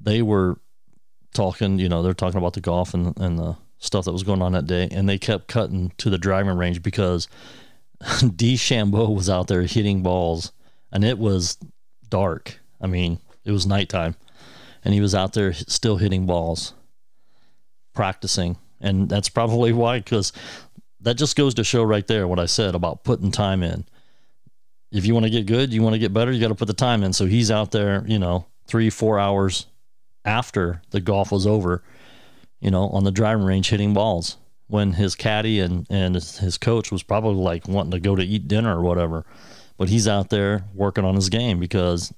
They 0.00 0.22
were 0.22 0.58
talking. 1.34 1.78
You 1.78 1.88
know, 1.88 2.02
they're 2.02 2.14
talking 2.14 2.38
about 2.38 2.54
the 2.54 2.60
golf 2.60 2.94
and 2.94 3.16
and 3.18 3.38
the 3.38 3.56
stuff 3.78 4.06
that 4.06 4.12
was 4.12 4.22
going 4.22 4.42
on 4.42 4.52
that 4.52 4.66
day, 4.66 4.88
and 4.90 5.08
they 5.08 5.18
kept 5.18 5.48
cutting 5.48 5.92
to 5.98 6.10
the 6.10 6.18
driving 6.18 6.56
range 6.56 6.82
because 6.82 7.28
DeChambeau 8.00 9.14
was 9.14 9.28
out 9.28 9.46
there 9.48 9.62
hitting 9.62 10.02
balls, 10.02 10.52
and 10.90 11.04
it 11.04 11.18
was 11.18 11.58
dark. 12.08 12.58
I 12.80 12.86
mean, 12.86 13.20
it 13.46 13.52
was 13.52 13.66
nighttime, 13.66 14.16
and 14.84 14.92
he 14.92 15.00
was 15.00 15.14
out 15.14 15.32
there 15.32 15.52
still 15.54 15.96
hitting 15.96 16.26
balls, 16.26 16.74
practicing, 17.94 18.58
and 18.80 19.08
that's 19.08 19.28
probably 19.28 19.72
why. 19.72 19.98
Because 19.98 20.32
that 21.00 21.14
just 21.14 21.36
goes 21.36 21.54
to 21.54 21.64
show 21.64 21.84
right 21.84 22.06
there 22.06 22.26
what 22.26 22.40
I 22.40 22.46
said 22.46 22.74
about 22.74 23.04
putting 23.04 23.30
time 23.30 23.62
in. 23.62 23.84
If 24.92 25.06
you 25.06 25.14
want 25.14 25.24
to 25.24 25.30
get 25.30 25.46
good, 25.46 25.72
you 25.72 25.82
want 25.82 25.94
to 25.94 25.98
get 25.98 26.12
better, 26.12 26.32
you 26.32 26.40
got 26.40 26.48
to 26.48 26.54
put 26.54 26.68
the 26.68 26.74
time 26.74 27.02
in. 27.02 27.12
So 27.12 27.26
he's 27.26 27.50
out 27.50 27.70
there, 27.70 28.04
you 28.06 28.18
know, 28.18 28.46
three, 28.66 28.90
four 28.90 29.18
hours 29.18 29.66
after 30.24 30.82
the 30.90 31.00
golf 31.00 31.30
was 31.30 31.46
over, 31.46 31.82
you 32.60 32.70
know, 32.70 32.88
on 32.88 33.04
the 33.04 33.12
driving 33.12 33.44
range 33.44 33.68
hitting 33.70 33.94
balls 33.94 34.36
when 34.68 34.92
his 34.94 35.14
caddy 35.14 35.60
and, 35.60 35.86
and 35.90 36.14
his 36.16 36.58
coach 36.58 36.90
was 36.90 37.02
probably 37.04 37.40
like 37.40 37.68
wanting 37.68 37.92
to 37.92 38.00
go 38.00 38.16
to 38.16 38.24
eat 38.24 38.48
dinner 38.48 38.76
or 38.76 38.82
whatever. 38.82 39.24
But 39.76 39.88
he's 39.88 40.08
out 40.08 40.30
there 40.30 40.64
working 40.74 41.04
on 41.04 41.14
his 41.14 41.28
game 41.28 41.60
because 41.60 42.12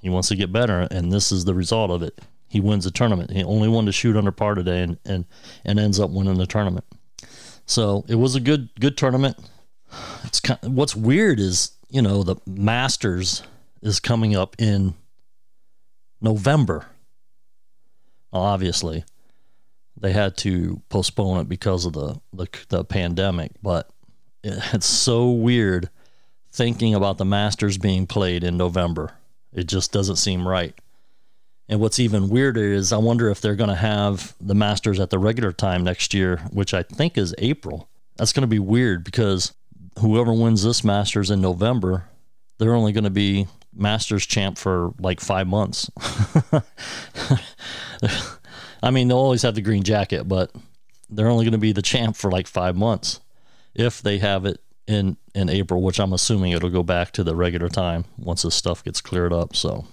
he 0.00 0.08
wants 0.08 0.28
to 0.28 0.36
get 0.36 0.52
better, 0.52 0.88
and 0.90 1.12
this 1.12 1.30
is 1.30 1.44
the 1.44 1.54
result 1.54 1.90
of 1.90 2.02
it. 2.02 2.20
He 2.48 2.60
wins 2.60 2.84
the 2.84 2.90
tournament. 2.90 3.30
He 3.30 3.44
only 3.44 3.68
wanted 3.68 3.86
to 3.86 3.92
shoot 3.92 4.16
under 4.16 4.32
par 4.32 4.54
today, 4.54 4.82
and 4.82 4.98
and 5.04 5.24
and 5.64 5.78
ends 5.78 6.00
up 6.00 6.10
winning 6.10 6.38
the 6.38 6.46
tournament. 6.46 6.84
So 7.66 8.04
it 8.08 8.16
was 8.16 8.34
a 8.34 8.40
good 8.40 8.70
good 8.80 8.96
tournament. 8.96 9.36
It's 10.24 10.40
kind 10.40 10.58
of, 10.62 10.72
what's 10.72 10.96
weird 10.96 11.38
is 11.38 11.72
you 11.90 12.02
know 12.02 12.22
the 12.22 12.36
Masters 12.46 13.42
is 13.82 14.00
coming 14.00 14.34
up 14.34 14.56
in 14.58 14.94
November. 16.20 16.86
Obviously, 18.32 19.04
they 19.96 20.12
had 20.12 20.36
to 20.38 20.80
postpone 20.88 21.40
it 21.40 21.48
because 21.48 21.84
of 21.84 21.92
the 21.92 22.20
the, 22.32 22.46
the 22.68 22.84
pandemic, 22.84 23.52
but 23.62 23.90
it's 24.42 24.86
so 24.86 25.30
weird 25.30 25.90
thinking 26.50 26.94
about 26.94 27.18
the 27.18 27.24
Masters 27.24 27.78
being 27.78 28.06
played 28.06 28.42
in 28.42 28.56
November 28.56 29.12
it 29.52 29.66
just 29.66 29.92
doesn't 29.92 30.16
seem 30.16 30.46
right. 30.46 30.74
And 31.68 31.80
what's 31.80 32.00
even 32.00 32.28
weirder 32.28 32.72
is 32.72 32.92
I 32.92 32.98
wonder 32.98 33.30
if 33.30 33.40
they're 33.40 33.54
going 33.54 33.70
to 33.70 33.76
have 33.76 34.34
the 34.40 34.54
Masters 34.54 34.98
at 34.98 35.10
the 35.10 35.18
regular 35.18 35.52
time 35.52 35.84
next 35.84 36.12
year, 36.12 36.38
which 36.50 36.74
I 36.74 36.82
think 36.82 37.16
is 37.16 37.34
April. 37.38 37.88
That's 38.16 38.32
going 38.32 38.42
to 38.42 38.48
be 38.48 38.58
weird 38.58 39.04
because 39.04 39.54
whoever 40.00 40.32
wins 40.32 40.64
this 40.64 40.82
Masters 40.82 41.30
in 41.30 41.40
November, 41.40 42.06
they're 42.58 42.74
only 42.74 42.92
going 42.92 43.04
to 43.04 43.10
be 43.10 43.46
Masters 43.72 44.26
champ 44.26 44.58
for 44.58 44.92
like 44.98 45.20
five 45.20 45.46
months. 45.46 45.88
I 48.82 48.90
mean, 48.90 49.08
they'll 49.08 49.18
always 49.18 49.42
have 49.42 49.54
the 49.54 49.62
green 49.62 49.84
jacket, 49.84 50.26
but 50.26 50.50
they're 51.08 51.28
only 51.28 51.44
going 51.44 51.52
to 51.52 51.58
be 51.58 51.72
the 51.72 51.82
champ 51.82 52.16
for 52.16 52.30
like 52.30 52.48
five 52.48 52.76
months 52.76 53.20
if 53.74 54.02
they 54.02 54.18
have 54.18 54.44
it 54.44 54.60
in 54.90 55.16
in 55.34 55.48
April, 55.48 55.82
which 55.82 56.00
I'm 56.00 56.12
assuming 56.12 56.52
it'll 56.52 56.70
go 56.70 56.82
back 56.82 57.12
to 57.12 57.24
the 57.24 57.36
regular 57.36 57.68
time 57.68 58.04
once 58.18 58.42
this 58.42 58.54
stuff 58.54 58.82
gets 58.82 59.00
cleared 59.00 59.32
up. 59.32 59.54
So, 59.54 59.86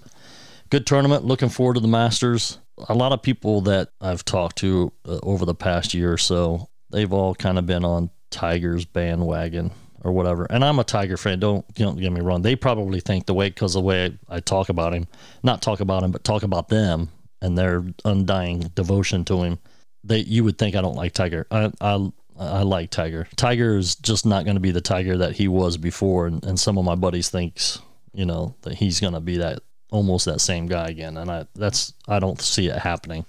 good 0.70 0.86
tournament. 0.86 1.24
Looking 1.24 1.48
forward 1.48 1.74
to 1.74 1.80
the 1.80 1.88
Masters. 1.88 2.58
A 2.88 2.94
lot 2.94 3.12
of 3.12 3.22
people 3.22 3.60
that 3.62 3.90
I've 4.00 4.24
talked 4.24 4.58
to 4.58 4.92
uh, 5.06 5.18
over 5.22 5.44
the 5.44 5.54
past 5.54 5.94
year 5.94 6.12
or 6.12 6.18
so, 6.18 6.68
they've 6.90 7.12
all 7.12 7.34
kind 7.34 7.58
of 7.58 7.66
been 7.66 7.84
on 7.84 8.10
Tiger's 8.30 8.84
bandwagon 8.84 9.72
or 10.02 10.12
whatever. 10.12 10.46
And 10.50 10.64
I'm 10.64 10.78
a 10.78 10.84
Tiger 10.84 11.16
fan. 11.16 11.38
Don't 11.40 11.66
don't 11.74 11.98
get 11.98 12.12
me 12.12 12.20
wrong. 12.20 12.42
They 12.42 12.56
probably 12.56 13.00
think 13.00 13.26
the 13.26 13.34
way 13.34 13.48
because 13.48 13.74
the 13.74 13.80
way 13.80 14.06
I, 14.28 14.36
I 14.36 14.40
talk 14.40 14.68
about 14.68 14.94
him, 14.94 15.06
not 15.42 15.62
talk 15.62 15.80
about 15.80 16.02
him, 16.02 16.10
but 16.10 16.24
talk 16.24 16.42
about 16.42 16.68
them 16.68 17.10
and 17.40 17.56
their 17.56 17.84
undying 18.04 18.60
devotion 18.74 19.24
to 19.26 19.42
him. 19.42 19.58
They 20.02 20.20
you 20.20 20.44
would 20.44 20.58
think 20.58 20.74
I 20.74 20.82
don't 20.82 20.96
like 20.96 21.12
Tiger. 21.12 21.46
I 21.50 21.70
I 21.80 22.10
I 22.38 22.62
like 22.62 22.90
Tiger. 22.90 23.26
Tiger 23.36 23.76
is 23.76 23.96
just 23.96 24.24
not 24.24 24.44
going 24.44 24.56
to 24.56 24.60
be 24.60 24.70
the 24.70 24.80
Tiger 24.80 25.16
that 25.18 25.36
he 25.36 25.48
was 25.48 25.76
before, 25.76 26.26
and, 26.26 26.44
and 26.44 26.58
some 26.58 26.78
of 26.78 26.84
my 26.84 26.94
buddies 26.94 27.28
thinks 27.28 27.80
you 28.12 28.24
know 28.24 28.54
that 28.62 28.74
he's 28.74 29.00
going 29.00 29.14
to 29.14 29.20
be 29.20 29.38
that 29.38 29.60
almost 29.90 30.26
that 30.26 30.40
same 30.40 30.66
guy 30.66 30.88
again, 30.88 31.16
and 31.16 31.30
I 31.30 31.46
that's 31.54 31.92
I 32.06 32.18
don't 32.18 32.40
see 32.40 32.68
it 32.68 32.78
happening. 32.78 33.24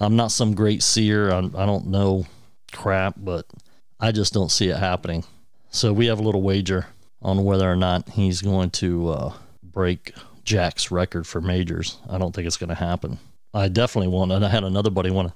I'm 0.00 0.16
not 0.16 0.30
some 0.30 0.54
great 0.54 0.82
seer. 0.82 1.32
I, 1.32 1.38
I 1.38 1.66
don't 1.66 1.88
know 1.88 2.26
crap, 2.72 3.14
but 3.16 3.46
I 3.98 4.12
just 4.12 4.32
don't 4.32 4.50
see 4.50 4.68
it 4.68 4.76
happening. 4.76 5.24
So 5.70 5.92
we 5.92 6.06
have 6.06 6.20
a 6.20 6.22
little 6.22 6.42
wager 6.42 6.86
on 7.20 7.44
whether 7.44 7.70
or 7.70 7.76
not 7.76 8.10
he's 8.10 8.40
going 8.40 8.70
to 8.70 9.08
uh, 9.08 9.32
break 9.62 10.12
Jack's 10.44 10.90
record 10.90 11.26
for 11.26 11.40
majors. 11.40 11.98
I 12.08 12.18
don't 12.18 12.34
think 12.34 12.46
it's 12.46 12.56
going 12.56 12.68
to 12.68 12.74
happen. 12.74 13.18
I 13.52 13.68
definitely 13.68 14.08
want, 14.08 14.30
and 14.32 14.44
I 14.44 14.48
had 14.48 14.64
another 14.64 14.90
buddy 14.90 15.10
want 15.10 15.28
to 15.28 15.34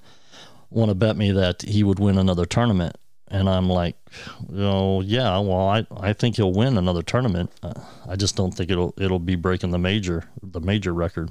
want 0.73 0.91
to 0.91 0.95
bet 0.95 1.17
me 1.17 1.33
that 1.33 1.63
he 1.63 1.85
would 1.85 1.99
win 1.99 2.19
another 2.19 2.47
tournament. 2.47 2.97
And 3.29 3.49
I'm 3.49 3.69
like, 3.69 3.97
oh 4.55 5.01
yeah, 5.01 5.39
well, 5.39 5.69
I, 5.69 5.87
I 5.97 6.13
think 6.13 6.37
he'll 6.37 6.53
win 6.53 6.77
another 6.77 7.03
tournament. 7.03 7.51
Uh, 7.63 7.73
I 8.07 8.17
just 8.17 8.37
don't 8.37 8.53
think 8.53 8.71
it'll 8.71 8.93
it'll 8.99 9.19
be 9.19 9.37
breaking 9.37 9.71
the 9.71 9.79
major 9.79 10.25
the 10.43 10.61
major 10.61 10.93
record. 10.93 11.31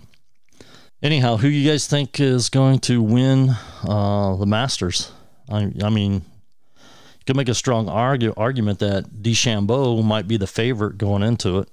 Anyhow, 1.03 1.37
who 1.37 1.47
you 1.47 1.69
guys 1.69 1.87
think 1.87 2.19
is 2.19 2.49
going 2.49 2.79
to 2.79 3.01
win 3.01 3.55
uh, 3.83 4.35
the 4.35 4.45
Masters? 4.45 5.11
I, 5.49 5.71
I 5.83 5.89
mean, 5.89 6.13
you 6.13 7.25
can 7.25 7.37
make 7.37 7.49
a 7.49 7.55
strong 7.55 7.89
argue, 7.89 8.33
argument 8.37 8.79
that 8.79 9.21
DeChambeau 9.21 10.03
might 10.03 10.27
be 10.27 10.37
the 10.37 10.47
favorite 10.47 10.97
going 10.97 11.23
into 11.23 11.57
it. 11.59 11.69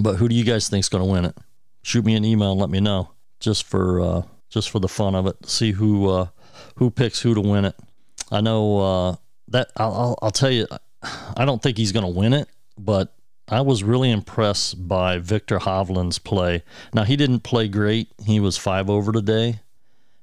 But 0.00 0.16
who 0.16 0.28
do 0.28 0.34
you 0.34 0.44
guys 0.44 0.68
think 0.68 0.80
is 0.80 0.88
going 0.88 1.04
to 1.04 1.10
win 1.10 1.26
it? 1.26 1.36
Shoot 1.82 2.04
me 2.04 2.14
an 2.14 2.24
email 2.24 2.52
and 2.52 2.60
let 2.60 2.70
me 2.70 2.80
know, 2.80 3.10
just 3.40 3.64
for 3.64 4.00
uh, 4.00 4.22
just 4.52 4.70
for 4.70 4.78
the 4.78 4.88
fun 4.88 5.14
of 5.14 5.26
it. 5.26 5.46
See 5.46 5.72
who 5.72 6.08
uh, 6.08 6.28
who 6.76 6.90
picks 6.90 7.20
who 7.20 7.34
to 7.34 7.40
win 7.40 7.64
it. 7.64 7.74
I 8.30 8.40
know 8.40 8.78
uh, 8.78 9.16
that 9.48 9.70
I'll, 9.76 10.18
I'll, 10.22 10.30
tell 10.30 10.50
you. 10.50 10.66
I 11.36 11.44
don't 11.44 11.62
think 11.62 11.76
he's 11.76 11.92
going 11.92 12.04
to 12.04 12.18
win 12.18 12.32
it, 12.32 12.48
but 12.78 13.14
I 13.48 13.60
was 13.60 13.82
really 13.82 14.10
impressed 14.10 14.86
by 14.88 15.18
Viktor 15.18 15.58
Hovland's 15.58 16.18
play. 16.18 16.62
Now 16.94 17.04
he 17.04 17.16
didn't 17.16 17.40
play 17.40 17.68
great. 17.68 18.08
He 18.24 18.40
was 18.40 18.56
five 18.56 18.88
over 18.88 19.12
today, 19.12 19.60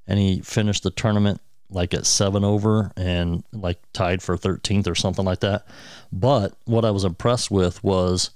and 0.07 0.19
he 0.19 0.41
finished 0.41 0.83
the 0.83 0.91
tournament 0.91 1.41
like 1.69 1.93
at 1.93 2.05
seven 2.05 2.43
over 2.43 2.91
and 2.97 3.43
like 3.53 3.79
tied 3.93 4.21
for 4.21 4.37
13th 4.37 4.87
or 4.87 4.95
something 4.95 5.25
like 5.25 5.41
that. 5.41 5.67
But 6.11 6.53
what 6.65 6.85
I 6.85 6.91
was 6.91 7.03
impressed 7.03 7.51
with 7.51 7.83
was 7.83 8.31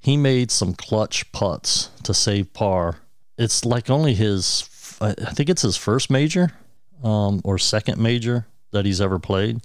he 0.00 0.16
made 0.16 0.50
some 0.50 0.74
clutch 0.74 1.30
putts 1.32 1.90
to 2.04 2.14
save 2.14 2.52
par. 2.54 3.00
It's 3.36 3.64
like 3.64 3.90
only 3.90 4.14
his, 4.14 4.62
I 5.00 5.12
think 5.12 5.48
it's 5.48 5.62
his 5.62 5.76
first 5.76 6.10
major 6.10 6.50
um, 7.02 7.40
or 7.44 7.58
second 7.58 8.00
major 8.00 8.46
that 8.72 8.84
he's 8.84 9.00
ever 9.00 9.18
played. 9.18 9.60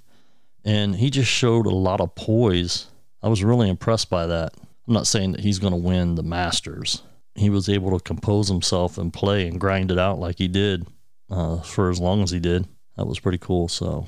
And 0.64 0.96
he 0.96 1.10
just 1.10 1.30
showed 1.30 1.66
a 1.66 1.74
lot 1.74 2.00
of 2.00 2.14
poise. 2.14 2.86
I 3.22 3.28
was 3.28 3.44
really 3.44 3.68
impressed 3.68 4.08
by 4.08 4.26
that. 4.26 4.54
I'm 4.86 4.94
not 4.94 5.06
saying 5.06 5.32
that 5.32 5.40
he's 5.40 5.58
going 5.58 5.72
to 5.72 5.78
win 5.78 6.14
the 6.14 6.22
Masters. 6.22 7.02
He 7.34 7.50
was 7.50 7.68
able 7.68 7.98
to 7.98 8.02
compose 8.02 8.48
himself 8.48 8.96
and 8.96 9.12
play 9.12 9.46
and 9.46 9.60
grind 9.60 9.90
it 9.90 9.98
out 9.98 10.18
like 10.18 10.38
he 10.38 10.48
did 10.48 10.86
uh, 11.30 11.60
for 11.60 11.90
as 11.90 12.00
long 12.00 12.22
as 12.22 12.30
he 12.30 12.40
did. 12.40 12.66
That 12.96 13.06
was 13.06 13.18
pretty 13.18 13.38
cool. 13.38 13.68
So 13.68 14.06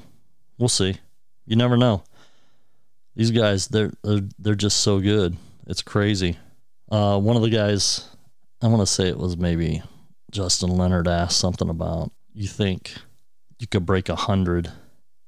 we'll 0.59 0.69
see. 0.69 0.97
You 1.45 1.57
never 1.57 1.77
know. 1.77 2.05
These 3.17 3.31
guys, 3.31 3.69
they're 3.69 3.93
they're, 4.03 4.23
they're 4.39 4.55
just 4.55 4.81
so 4.81 5.01
good. 5.01 5.37
It's 5.67 5.83
crazy. 5.83 6.37
Uh, 6.91 7.19
one 7.19 7.37
of 7.37 7.43
the 7.43 7.51
guys, 7.51 8.09
I 8.63 8.69
want 8.69 8.81
to 8.81 8.87
say 8.87 9.09
it 9.09 9.19
was 9.19 9.37
maybe 9.37 9.83
Justin 10.37 10.77
Leonard 10.77 11.09
asked 11.09 11.39
something 11.41 11.71
about 11.71 12.13
you 12.35 12.47
think 12.47 12.93
you 13.59 13.67
could 13.67 13.87
break 13.87 14.11
a 14.11 14.17
hundred 14.17 14.71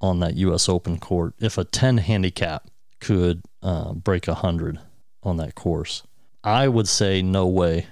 on 0.03 0.21
that 0.21 0.37
U.S. 0.37 0.68
Open 0.68 0.99
court 0.99 1.33
if 1.38 1.57
a 1.57 1.64
ten 1.64 1.97
handicap 1.97 2.68
could 3.01 3.40
uh, 3.62 3.94
break 3.94 4.29
a 4.29 4.35
hundred 4.35 4.79
on 5.23 5.38
that 5.38 5.55
course. 5.55 6.03
I 6.44 6.68
would 6.68 6.87
say 6.87 7.23
no 7.23 7.47
way. 7.47 7.87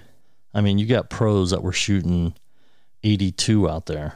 I 0.53 0.61
mean, 0.61 0.77
you 0.77 0.85
got 0.85 1.09
pros 1.09 1.49
that 1.49 1.63
were 1.63 1.73
shooting 1.73 2.35
82 3.01 3.67
out 3.67 3.87
there. 3.87 4.13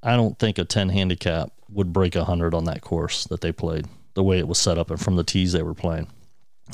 I 0.00 0.14
don't 0.14 0.38
think 0.38 0.58
a 0.58 0.64
10 0.64 0.90
handicap 0.90 1.50
would 1.68 1.92
break 1.92 2.14
100 2.14 2.54
on 2.54 2.64
that 2.64 2.80
course 2.80 3.24
that 3.24 3.40
they 3.40 3.50
played, 3.50 3.86
the 4.14 4.22
way 4.22 4.38
it 4.38 4.46
was 4.46 4.58
set 4.58 4.78
up 4.78 4.90
and 4.90 5.00
from 5.00 5.16
the 5.16 5.24
tees 5.24 5.52
they 5.52 5.62
were 5.62 5.74
playing. 5.74 6.06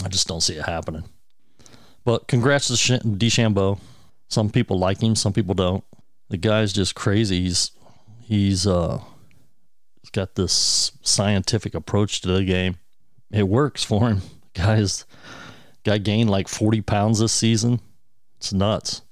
I 0.05 0.09
just 0.09 0.29
don't 0.29 0.43
see 0.43 0.55
it 0.55 0.67
happening. 0.67 1.05
But 2.05 2.29
congrats 2.29 2.69
to 2.69 2.75
DeChambeau. 2.75 3.79
Some 4.33 4.49
people 4.49 4.79
like 4.79 5.03
him, 5.03 5.15
some 5.15 5.35
people 5.35 5.53
don't. 5.55 5.85
The 6.31 6.39
guy's 6.39 6.73
just 6.73 6.95
crazy. 6.95 7.43
He's 7.43 7.71
he's 8.23 8.67
uh 8.67 8.99
he's 10.01 10.09
got 10.09 10.37
this 10.37 10.93
scientific 11.03 11.75
approach 11.75 12.23
to 12.23 12.29
the 12.33 12.43
game. 12.43 12.79
It 13.31 13.47
works 13.47 13.85
for 13.85 14.09
him. 14.09 14.23
Guys 14.55 15.05
guy 15.85 15.99
gained 15.99 16.31
like 16.31 16.49
40 16.49 16.81
pounds 16.81 17.19
this 17.19 17.33
season. 17.33 17.81
It's 18.39 18.55
nuts. 18.55 19.03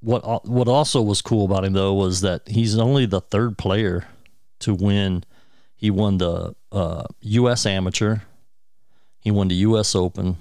What 0.00 0.48
what 0.48 0.66
also 0.66 1.00
was 1.00 1.22
cool 1.22 1.44
about 1.44 1.64
him 1.64 1.74
though 1.74 1.94
was 1.94 2.22
that 2.22 2.48
he's 2.48 2.76
only 2.76 3.06
the 3.06 3.20
third 3.20 3.56
player 3.56 4.08
to 4.60 4.74
win. 4.74 5.22
He 5.76 5.92
won 5.92 6.18
the 6.18 6.56
uh, 6.72 7.04
U.S. 7.20 7.66
Amateur, 7.66 8.16
he 9.20 9.30
won 9.30 9.46
the 9.46 9.54
U.S. 9.56 9.94
Open, 9.94 10.38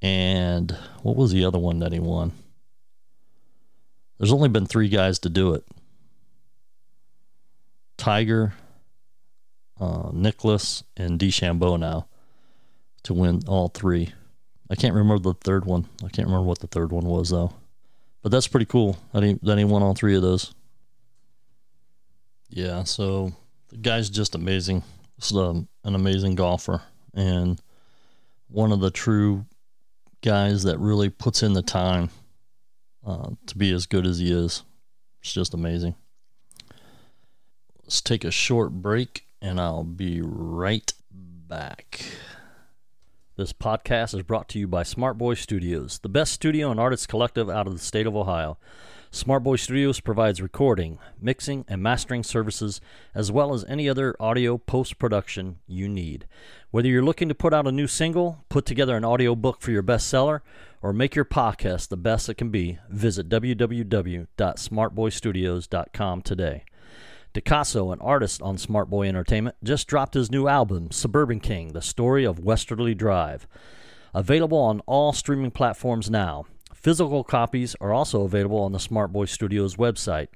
and 0.00 0.70
what 1.02 1.16
was 1.16 1.32
the 1.32 1.44
other 1.44 1.58
one 1.58 1.80
that 1.80 1.92
he 1.92 1.98
won? 1.98 2.32
There's 4.20 4.32
only 4.34 4.50
been 4.50 4.66
three 4.66 4.90
guys 4.90 5.18
to 5.20 5.30
do 5.30 5.54
it. 5.54 5.64
Tiger, 7.96 8.52
uh, 9.80 10.10
Nicklaus, 10.12 10.84
and 10.94 11.18
DeChambeau 11.18 11.80
now 11.80 12.06
to 13.04 13.14
win 13.14 13.40
all 13.48 13.68
three. 13.68 14.12
I 14.68 14.74
can't 14.74 14.94
remember 14.94 15.32
the 15.32 15.38
third 15.42 15.64
one. 15.64 15.86
I 16.04 16.08
can't 16.08 16.28
remember 16.28 16.46
what 16.46 16.58
the 16.58 16.66
third 16.66 16.92
one 16.92 17.06
was 17.06 17.30
though. 17.30 17.54
But 18.20 18.30
that's 18.30 18.46
pretty 18.46 18.66
cool 18.66 18.98
that 19.14 19.22
he 19.22 19.38
that 19.42 19.56
he 19.56 19.64
won 19.64 19.82
all 19.82 19.94
three 19.94 20.14
of 20.14 20.20
those. 20.20 20.52
Yeah, 22.50 22.84
so 22.84 23.32
the 23.70 23.78
guy's 23.78 24.10
just 24.10 24.34
amazing. 24.34 24.82
He's 25.16 25.34
um, 25.34 25.66
an 25.82 25.94
amazing 25.94 26.34
golfer 26.34 26.82
and 27.14 27.58
one 28.48 28.70
of 28.70 28.80
the 28.80 28.90
true 28.90 29.46
guys 30.20 30.64
that 30.64 30.78
really 30.78 31.08
puts 31.08 31.42
in 31.42 31.54
the 31.54 31.62
time 31.62 32.10
uh, 33.06 33.30
to 33.46 33.58
be 33.58 33.72
as 33.72 33.86
good 33.86 34.06
as 34.06 34.18
he 34.18 34.30
is. 34.30 34.62
It's 35.20 35.32
just 35.32 35.54
amazing. 35.54 35.94
Let's 37.82 38.00
take 38.00 38.24
a 38.24 38.30
short 38.30 38.72
break 38.72 39.24
and 39.42 39.60
I'll 39.60 39.84
be 39.84 40.20
right 40.22 40.92
back. 41.10 42.04
This 43.36 43.52
podcast 43.52 44.14
is 44.14 44.22
brought 44.22 44.48
to 44.50 44.58
you 44.58 44.68
by 44.68 44.82
Smart 44.82 45.16
Boy 45.16 45.34
Studios, 45.34 45.98
the 46.00 46.08
best 46.08 46.32
studio 46.32 46.70
and 46.70 46.78
artist 46.78 47.08
collective 47.08 47.48
out 47.48 47.66
of 47.66 47.72
the 47.72 47.78
state 47.78 48.06
of 48.06 48.14
Ohio. 48.14 48.58
Smart 49.12 49.42
Boy 49.42 49.56
Studios 49.56 49.98
provides 49.98 50.40
recording, 50.40 51.00
mixing, 51.20 51.64
and 51.66 51.82
mastering 51.82 52.22
services, 52.22 52.80
as 53.12 53.32
well 53.32 53.52
as 53.52 53.64
any 53.64 53.88
other 53.88 54.14
audio 54.20 54.56
post 54.56 55.00
production 55.00 55.58
you 55.66 55.88
need. 55.88 56.28
Whether 56.70 56.86
you're 56.86 57.02
looking 57.02 57.28
to 57.28 57.34
put 57.34 57.52
out 57.52 57.66
a 57.66 57.72
new 57.72 57.88
single, 57.88 58.44
put 58.48 58.64
together 58.64 58.96
an 58.96 59.04
audio 59.04 59.34
book 59.34 59.62
for 59.62 59.72
your 59.72 59.82
bestseller, 59.82 60.42
or 60.80 60.92
make 60.92 61.16
your 61.16 61.24
podcast 61.24 61.88
the 61.88 61.96
best 61.96 62.28
it 62.28 62.36
can 62.36 62.50
be, 62.50 62.78
visit 62.88 63.28
www.smartboystudios.com 63.28 66.22
today. 66.22 66.64
DeCasso, 67.34 67.92
an 67.92 68.00
artist 68.00 68.40
on 68.42 68.58
Smart 68.58 68.88
Boy 68.88 69.08
Entertainment, 69.08 69.56
just 69.64 69.88
dropped 69.88 70.14
his 70.14 70.30
new 70.30 70.46
album, 70.46 70.92
Suburban 70.92 71.40
King 71.40 71.72
The 71.72 71.82
Story 71.82 72.24
of 72.24 72.38
Westerly 72.38 72.94
Drive. 72.94 73.48
Available 74.14 74.58
on 74.58 74.78
all 74.86 75.12
streaming 75.12 75.50
platforms 75.50 76.08
now. 76.08 76.46
Physical 76.80 77.24
copies 77.24 77.76
are 77.78 77.92
also 77.92 78.22
available 78.22 78.60
on 78.60 78.72
the 78.72 78.80
Smart 78.80 79.12
Boy 79.12 79.26
Studios 79.26 79.76
website. 79.76 80.28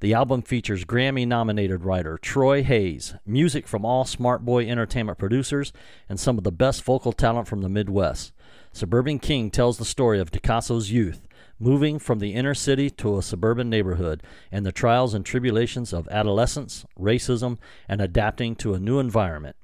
The 0.00 0.12
album 0.12 0.42
features 0.42 0.84
Grammy 0.84 1.26
nominated 1.26 1.82
writer 1.82 2.18
Troy 2.18 2.62
Hayes, 2.62 3.14
music 3.24 3.66
from 3.66 3.86
all 3.86 4.04
Smart 4.04 4.44
Boy 4.44 4.68
Entertainment 4.68 5.16
producers, 5.16 5.72
and 6.06 6.20
some 6.20 6.36
of 6.36 6.44
the 6.44 6.52
best 6.52 6.84
vocal 6.84 7.14
talent 7.14 7.48
from 7.48 7.62
the 7.62 7.70
Midwest. 7.70 8.34
Suburban 8.70 9.18
King 9.18 9.50
tells 9.50 9.78
the 9.78 9.86
story 9.86 10.20
of 10.20 10.30
DeCasso's 10.30 10.92
youth, 10.92 11.26
moving 11.58 11.98
from 11.98 12.18
the 12.18 12.34
inner 12.34 12.54
city 12.54 12.90
to 12.90 13.16
a 13.16 13.22
suburban 13.22 13.70
neighborhood, 13.70 14.22
and 14.52 14.66
the 14.66 14.72
trials 14.72 15.14
and 15.14 15.24
tribulations 15.24 15.94
of 15.94 16.06
adolescence, 16.08 16.84
racism, 17.00 17.56
and 17.88 18.02
adapting 18.02 18.54
to 18.56 18.74
a 18.74 18.78
new 18.78 18.98
environment. 18.98 19.56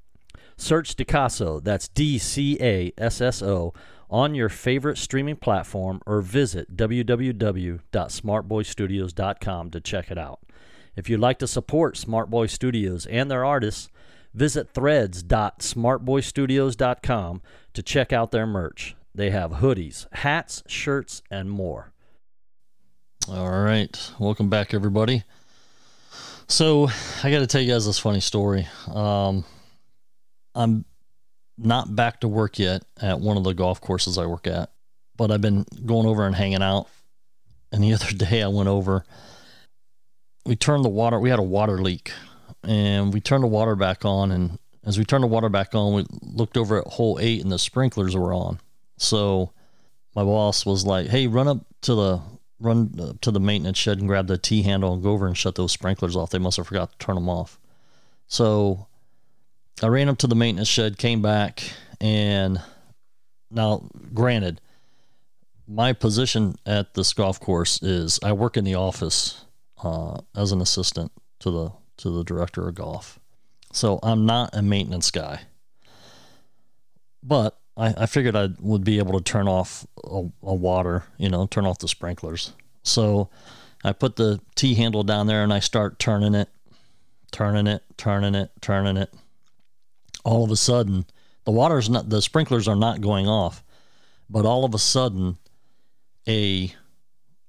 Search 0.57 0.95
DeCasso, 0.95 1.63
that's 1.63 1.89
D 1.89 2.17
C 2.17 2.57
A 2.61 2.93
S 2.97 3.21
S 3.21 3.43
O, 3.43 3.73
on 4.09 4.33
your 4.35 4.49
favorite 4.49 4.97
streaming 4.97 5.35
platform 5.35 6.01
or 6.05 6.21
visit 6.21 6.75
www.smartboystudios.com 6.75 9.71
to 9.71 9.81
check 9.81 10.11
it 10.11 10.17
out. 10.17 10.39
If 10.95 11.09
you'd 11.09 11.19
like 11.19 11.39
to 11.39 11.47
support 11.47 11.97
Smart 11.97 12.29
Boy 12.29 12.45
Studios 12.47 13.05
and 13.07 13.29
their 13.29 13.43
artists, 13.43 13.89
visit 14.33 14.69
threads.smartboystudios.com 14.69 17.41
to 17.73 17.83
check 17.83 18.13
out 18.13 18.31
their 18.31 18.47
merch. 18.47 18.95
They 19.13 19.31
have 19.31 19.51
hoodies, 19.51 20.07
hats, 20.13 20.63
shirts, 20.67 21.21
and 21.29 21.49
more. 21.49 21.91
All 23.29 23.49
right. 23.49 24.11
Welcome 24.19 24.49
back, 24.49 24.73
everybody. 24.73 25.23
So, 26.47 26.89
I 27.23 27.31
got 27.31 27.39
to 27.39 27.47
tell 27.47 27.61
you 27.61 27.73
guys 27.73 27.87
this 27.87 27.97
funny 27.97 28.19
story. 28.19 28.67
Um, 28.87 29.43
I'm 30.53 30.85
not 31.57 31.95
back 31.95 32.21
to 32.21 32.27
work 32.27 32.59
yet 32.59 32.83
at 33.01 33.19
one 33.19 33.37
of 33.37 33.43
the 33.43 33.53
golf 33.53 33.81
courses 33.81 34.17
I 34.17 34.25
work 34.25 34.47
at, 34.47 34.71
but 35.15 35.31
I've 35.31 35.41
been 35.41 35.65
going 35.85 36.07
over 36.07 36.25
and 36.25 36.35
hanging 36.35 36.63
out. 36.63 36.87
And 37.71 37.83
the 37.83 37.93
other 37.95 38.11
day 38.11 38.41
I 38.41 38.47
went 38.47 38.69
over, 38.69 39.05
we 40.45 40.55
turned 40.55 40.85
the 40.85 40.89
water, 40.89 41.19
we 41.19 41.29
had 41.29 41.39
a 41.39 41.43
water 41.43 41.81
leak, 41.81 42.11
and 42.63 43.13
we 43.13 43.21
turned 43.21 43.43
the 43.43 43.47
water 43.47 43.75
back 43.75 44.05
on. 44.05 44.31
And 44.31 44.59
as 44.83 44.97
we 44.97 45.05
turned 45.05 45.23
the 45.23 45.27
water 45.27 45.49
back 45.49 45.73
on, 45.73 45.93
we 45.93 46.05
looked 46.21 46.57
over 46.57 46.79
at 46.79 46.87
hole 46.87 47.17
eight 47.21 47.41
and 47.41 47.51
the 47.51 47.59
sprinklers 47.59 48.15
were 48.15 48.33
on. 48.33 48.59
So 48.97 49.51
my 50.15 50.23
boss 50.23 50.65
was 50.65 50.85
like, 50.85 51.07
"Hey, 51.07 51.27
run 51.27 51.47
up 51.47 51.65
to 51.81 51.95
the 51.95 52.21
run 52.59 52.97
up 52.99 53.19
to 53.21 53.31
the 53.31 53.39
maintenance 53.39 53.77
shed 53.77 53.99
and 53.99 54.07
grab 54.07 54.27
the 54.27 54.37
T 54.37 54.61
handle 54.61 54.93
and 54.93 55.03
go 55.03 55.11
over 55.11 55.27
and 55.27 55.37
shut 55.37 55.55
those 55.55 55.73
sprinklers 55.73 56.15
off. 56.15 56.29
They 56.29 56.39
must 56.39 56.57
have 56.57 56.67
forgot 56.67 56.91
to 56.91 57.05
turn 57.05 57.15
them 57.15 57.29
off." 57.29 57.59
So 58.27 58.87
I 59.83 59.87
ran 59.87 60.09
up 60.09 60.17
to 60.19 60.27
the 60.27 60.35
maintenance 60.35 60.67
shed, 60.67 60.97
came 60.97 61.21
back, 61.21 61.63
and 61.99 62.61
now, 63.51 63.89
granted, 64.13 64.61
my 65.67 65.93
position 65.93 66.55
at 66.65 66.93
this 66.93 67.13
golf 67.13 67.39
course 67.39 67.81
is 67.81 68.19
I 68.23 68.31
work 68.33 68.57
in 68.57 68.63
the 68.63 68.75
office 68.75 69.45
uh, 69.83 70.19
as 70.35 70.51
an 70.51 70.61
assistant 70.61 71.11
to 71.39 71.51
the 71.51 71.71
to 71.97 72.09
the 72.09 72.23
director 72.23 72.67
of 72.67 72.75
golf. 72.75 73.19
So 73.71 73.99
I'm 74.03 74.25
not 74.25 74.49
a 74.53 74.61
maintenance 74.61 75.11
guy. 75.11 75.41
But 77.23 77.57
I, 77.77 77.93
I 77.97 78.05
figured 78.05 78.35
I 78.35 78.49
would 78.59 78.83
be 78.83 78.99
able 78.99 79.17
to 79.17 79.23
turn 79.23 79.47
off 79.47 79.85
a, 80.03 80.25
a 80.43 80.53
water, 80.53 81.05
you 81.17 81.29
know, 81.29 81.47
turn 81.47 81.65
off 81.65 81.79
the 81.79 81.87
sprinklers. 81.87 82.51
So 82.83 83.29
I 83.83 83.93
put 83.93 84.15
the 84.17 84.39
T 84.55 84.75
handle 84.75 85.03
down 85.03 85.27
there 85.27 85.43
and 85.43 85.53
I 85.53 85.59
start 85.59 85.99
turning 85.99 86.35
it, 86.35 86.49
turning 87.31 87.67
it, 87.67 87.83
turning 87.97 88.35
it, 88.35 88.51
turning 88.61 88.97
it. 88.97 89.13
All 90.25 90.43
of 90.43 90.51
a 90.51 90.57
sudden, 90.57 91.05
the 91.45 91.51
water's 91.51 91.89
not, 91.89 92.09
the 92.09 92.21
sprinklers 92.21 92.67
are 92.67 92.75
not 92.75 92.99
going 92.99 93.29
off, 93.29 93.63
but 94.29 94.45
all 94.45 94.65
of 94.65 94.73
a 94.73 94.79
sudden, 94.79 95.37
a 96.27 96.73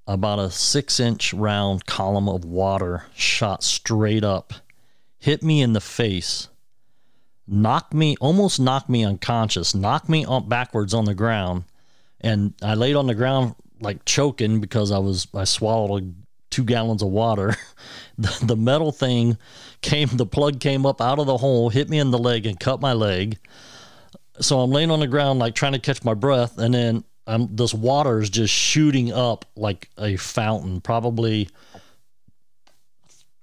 about 0.06 0.38
a 0.38 0.52
six 0.52 1.00
inch 1.00 1.34
round 1.34 1.86
column 1.86 2.28
of 2.28 2.44
water 2.44 3.06
shot 3.16 3.64
straight 3.64 4.22
up, 4.22 4.52
hit 5.18 5.42
me 5.42 5.60
in 5.60 5.72
the 5.72 5.80
face 5.80 6.48
knocked 7.46 7.94
me, 7.94 8.16
almost 8.20 8.60
knocked 8.60 8.88
me 8.88 9.04
unconscious, 9.04 9.74
knocked 9.74 10.08
me 10.08 10.26
backwards 10.46 10.92
on 10.94 11.04
the 11.04 11.14
ground. 11.14 11.64
and 12.20 12.54
I 12.62 12.74
laid 12.74 12.96
on 12.96 13.06
the 13.06 13.14
ground 13.14 13.54
like 13.80 14.04
choking 14.04 14.60
because 14.60 14.90
I 14.90 14.98
was 14.98 15.28
I 15.34 15.44
swallowed 15.44 16.14
two 16.56 16.64
gallons 16.64 17.02
of 17.02 17.08
water. 17.08 17.54
the, 18.18 18.38
the 18.42 18.56
metal 18.56 18.90
thing 18.90 19.36
came, 19.82 20.08
the 20.14 20.24
plug 20.24 20.58
came 20.58 20.86
up 20.86 21.02
out 21.02 21.18
of 21.18 21.26
the 21.26 21.36
hole, 21.36 21.68
hit 21.68 21.90
me 21.90 21.98
in 21.98 22.10
the 22.10 22.18
leg, 22.18 22.46
and 22.46 22.58
cut 22.58 22.80
my 22.80 22.94
leg. 22.94 23.36
So 24.40 24.60
I'm 24.60 24.70
laying 24.70 24.90
on 24.90 25.00
the 25.00 25.06
ground 25.06 25.38
like 25.38 25.54
trying 25.54 25.74
to 25.74 25.78
catch 25.78 26.02
my 26.02 26.14
breath, 26.14 26.56
and 26.56 26.72
then 26.72 27.04
I'm 27.26 27.54
this 27.54 27.74
water 27.74 28.20
is 28.20 28.30
just 28.30 28.54
shooting 28.54 29.12
up 29.12 29.44
like 29.54 29.90
a 29.98 30.16
fountain, 30.16 30.80
probably 30.80 31.50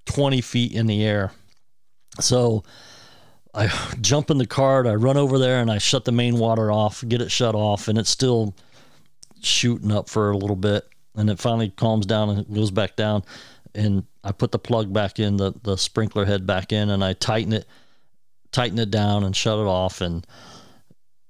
20 0.05 0.41
feet 0.41 0.71
in 0.71 0.87
the 0.87 1.05
air. 1.05 1.31
So 2.19 2.63
I 3.53 3.67
jump 4.01 4.31
in 4.31 4.39
the 4.39 4.47
cart, 4.47 4.87
I 4.87 4.95
run 4.95 5.17
over 5.17 5.37
there 5.37 5.61
and 5.61 5.69
I 5.69 5.77
shut 5.77 6.05
the 6.05 6.11
main 6.11 6.39
water 6.39 6.71
off, 6.71 7.03
get 7.07 7.21
it 7.21 7.29
shut 7.29 7.53
off, 7.53 7.87
and 7.87 7.99
it's 7.99 8.09
still 8.09 8.55
shooting 9.41 9.91
up 9.91 10.09
for 10.09 10.31
a 10.31 10.37
little 10.37 10.55
bit. 10.55 10.87
And 11.15 11.29
it 11.29 11.39
finally 11.39 11.69
calms 11.69 12.05
down 12.05 12.29
and 12.29 12.53
goes 12.53 12.71
back 12.71 12.95
down. 12.95 13.23
And 13.75 14.05
I 14.23 14.31
put 14.31 14.51
the 14.51 14.59
plug 14.59 14.91
back 14.91 15.19
in, 15.19 15.37
the, 15.37 15.53
the 15.63 15.77
sprinkler 15.77 16.25
head 16.25 16.45
back 16.45 16.71
in, 16.71 16.89
and 16.89 17.03
I 17.03 17.13
tighten 17.13 17.53
it, 17.53 17.65
tighten 18.51 18.79
it 18.79 18.91
down 18.91 19.23
and 19.23 19.35
shut 19.35 19.59
it 19.59 19.67
off. 19.67 20.01
And 20.01 20.25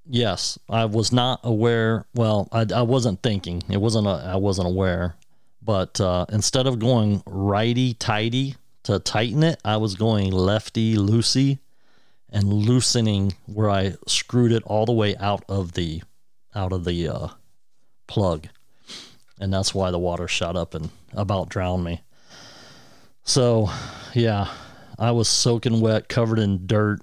yes, 0.09 0.57
I 0.69 0.85
was 0.85 1.11
not 1.11 1.39
aware. 1.43 2.05
Well, 2.13 2.47
I, 2.51 2.65
I 2.73 2.81
wasn't 2.81 3.21
thinking. 3.21 3.63
It 3.69 3.77
wasn't, 3.77 4.07
I 4.07 4.35
wasn't 4.35 4.67
aware. 4.67 5.15
But 5.61 5.99
uh, 6.01 6.25
instead 6.29 6.67
of 6.67 6.79
going 6.79 7.23
righty 7.25 7.93
tighty 7.93 8.55
to 8.83 8.99
tighten 8.99 9.43
it, 9.43 9.59
I 9.63 9.77
was 9.77 9.95
going 9.95 10.31
lefty 10.31 10.95
loosey 10.95 11.59
and 12.29 12.51
loosening 12.51 13.33
where 13.45 13.69
I 13.69 13.93
screwed 14.07 14.51
it 14.51 14.63
all 14.63 14.85
the 14.85 14.91
way 14.91 15.15
out 15.17 15.43
of 15.47 15.73
the 15.73 16.01
out 16.55 16.73
of 16.73 16.83
the 16.83 17.07
uh, 17.07 17.27
plug, 18.07 18.47
and 19.39 19.53
that's 19.53 19.73
why 19.73 19.91
the 19.91 19.99
water 19.99 20.27
shot 20.27 20.55
up 20.55 20.73
and 20.73 20.89
about 21.13 21.49
drowned 21.49 21.83
me. 21.83 22.01
So, 23.23 23.69
yeah, 24.13 24.49
I 24.99 25.11
was 25.11 25.27
soaking 25.27 25.81
wet, 25.81 26.09
covered 26.09 26.39
in 26.39 26.67
dirt, 26.67 26.99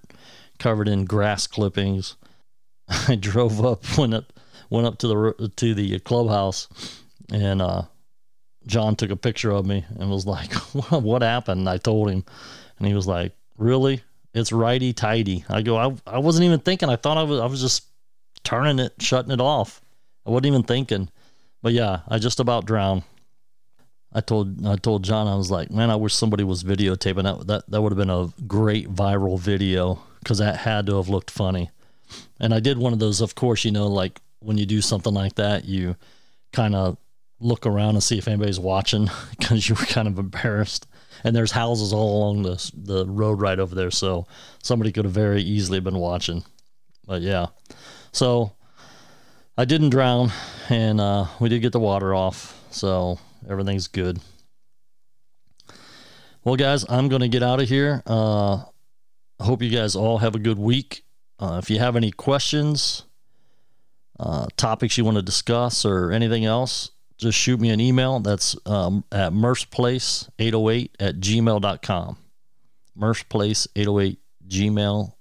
covered 0.59 0.89
in 0.89 1.05
grass 1.05 1.47
clippings. 1.47 2.17
I 3.09 3.17
drove 3.17 3.65
up, 3.65 3.85
went 3.99 4.15
up, 4.15 4.33
went 4.69 4.87
up 4.87 4.99
to 4.99 5.09
the 5.09 5.53
to 5.57 5.75
the 5.75 5.99
clubhouse, 6.01 6.69
and 7.33 7.63
uh, 7.63 7.83
John 8.67 8.97
took 8.97 9.11
a 9.11 9.17
picture 9.17 9.51
of 9.51 9.67
me 9.67 9.85
and 9.99 10.11
was 10.11 10.27
like, 10.27 10.53
"What 10.91 11.23
happened?" 11.23 11.69
I 11.69 11.79
told 11.79 12.11
him, 12.11 12.25
and 12.79 12.87
he 12.87 12.95
was 12.95 13.07
like, 13.07 13.33
"Really? 13.57 14.03
It's 14.35 14.53
righty 14.53 14.93
tighty." 14.93 15.45
I 15.49 15.63
go, 15.63 15.77
"I 15.77 15.95
I 16.07 16.19
wasn't 16.19 16.45
even 16.45 16.61
thinking. 16.61 16.89
I 16.89 16.97
thought 16.97 17.19
I 17.19 17.23
was 17.23 17.41
I 17.41 17.47
was 17.47 17.61
just 17.61 17.87
turning 18.45 18.79
it, 18.79 18.95
shutting 19.01 19.33
it 19.33 19.41
off. 19.41 19.81
I 20.27 20.31
wasn't 20.31 20.47
even 20.47 20.63
thinking." 20.63 21.11
But 21.63 21.73
yeah, 21.73 22.01
I 22.09 22.19
just 22.19 22.41
about 22.41 22.67
drowned. 22.67 23.03
I 24.13 24.21
told 24.21 24.67
I 24.67 24.77
told 24.77 25.05
John 25.05 25.29
I 25.29 25.37
was 25.37 25.51
like, 25.51 25.71
"Man, 25.71 25.91
I 25.91 25.97
wish 25.97 26.15
somebody 26.15 26.43
was 26.43 26.65
videotaping 26.65 27.25
that. 27.25 27.47
That 27.47 27.71
that 27.71 27.83
would 27.83 27.93
have 27.93 27.99
been 27.99 28.11
a 28.11 28.33
great 28.47 28.93
viral 28.93 29.39
video 29.39 30.03
because 30.19 30.39
that 30.39 30.57
had 30.57 30.87
to 30.87 30.97
have 30.97 31.09
looked 31.09 31.31
funny." 31.31 31.71
And 32.41 32.53
I 32.53 32.61
did 32.61 32.79
one 32.79 32.93
of 32.93 32.99
those. 32.99 33.21
Of 33.21 33.35
course, 33.35 33.65
you 33.65 33.71
know, 33.71 33.87
like 33.87 34.21
when 34.41 34.59
you 34.59 34.67
do 34.67 34.81
something 34.81 35.15
like 35.15 35.37
that, 35.37 35.65
you 35.65 35.97
kind 36.53 36.75
of 36.75 36.97
look 37.39 37.67
around 37.67 37.95
and 37.95 38.03
see 38.03 38.19
if 38.19 38.29
anybody's 38.29 38.61
watching 38.61 39.09
because 39.39 39.69
you 39.69 39.75
were 39.75 39.87
kind 39.87 40.09
of 40.09 40.19
embarrassed. 40.19 40.87
And 41.23 41.37
there's 41.37 41.53
houses 41.53 41.93
all 41.93 42.19
along 42.19 42.43
the 42.43 42.73
the 42.75 43.07
road 43.07 43.41
right 43.41 43.59
over 43.59 43.75
there, 43.75 43.91
so 43.91 44.27
somebody 44.63 44.91
could 44.91 45.05
have 45.05 45.15
very 45.15 45.43
easily 45.43 45.79
been 45.79 45.99
watching. 45.99 46.43
But 47.07 47.23
yeah, 47.23 47.47
so 48.13 48.53
I 49.61 49.67
didn't 49.67 49.91
drown, 49.91 50.33
and 50.71 50.99
uh, 50.99 51.27
we 51.39 51.51
did 51.51 51.61
get 51.61 51.73
the 51.73 51.81
water 51.81 52.15
off, 52.15 52.59
so 52.71 53.19
everything's 53.47 53.89
good. 53.89 54.19
Well, 56.43 56.57
guys, 56.57 56.87
I'm 56.89 57.11
gonna 57.11 57.29
get 57.29 57.43
out 57.43 57.61
of 57.61 57.69
here. 57.69 58.03
Uh, 58.07 58.63
hope 59.39 59.61
you 59.61 59.69
guys 59.69 59.95
all 59.95 60.17
have 60.17 60.35
a 60.35 60.39
good 60.39 60.59
week. 60.59 61.05
Uh, 61.39 61.61
if 61.63 61.69
you 61.69 61.79
have 61.79 61.95
any 61.95 62.11
questions, 62.11 63.05
uh, 64.19 64.47
topics 64.57 64.97
you 64.97 65.05
want 65.05 65.19
to 65.19 65.23
discuss, 65.23 65.85
or 65.85 66.11
anything 66.11 66.47
else, 66.47 66.93
just 67.19 67.37
shoot 67.37 67.61
me 67.61 67.69
an 67.69 67.81
email. 67.81 68.19
That's 68.21 68.57
um, 68.65 69.05
at 69.13 69.35
merceplace808 69.35 70.91
at 70.99 71.17
gmail.com. 71.17 72.17
merceplace808 72.99 74.17
gmail 74.49 75.13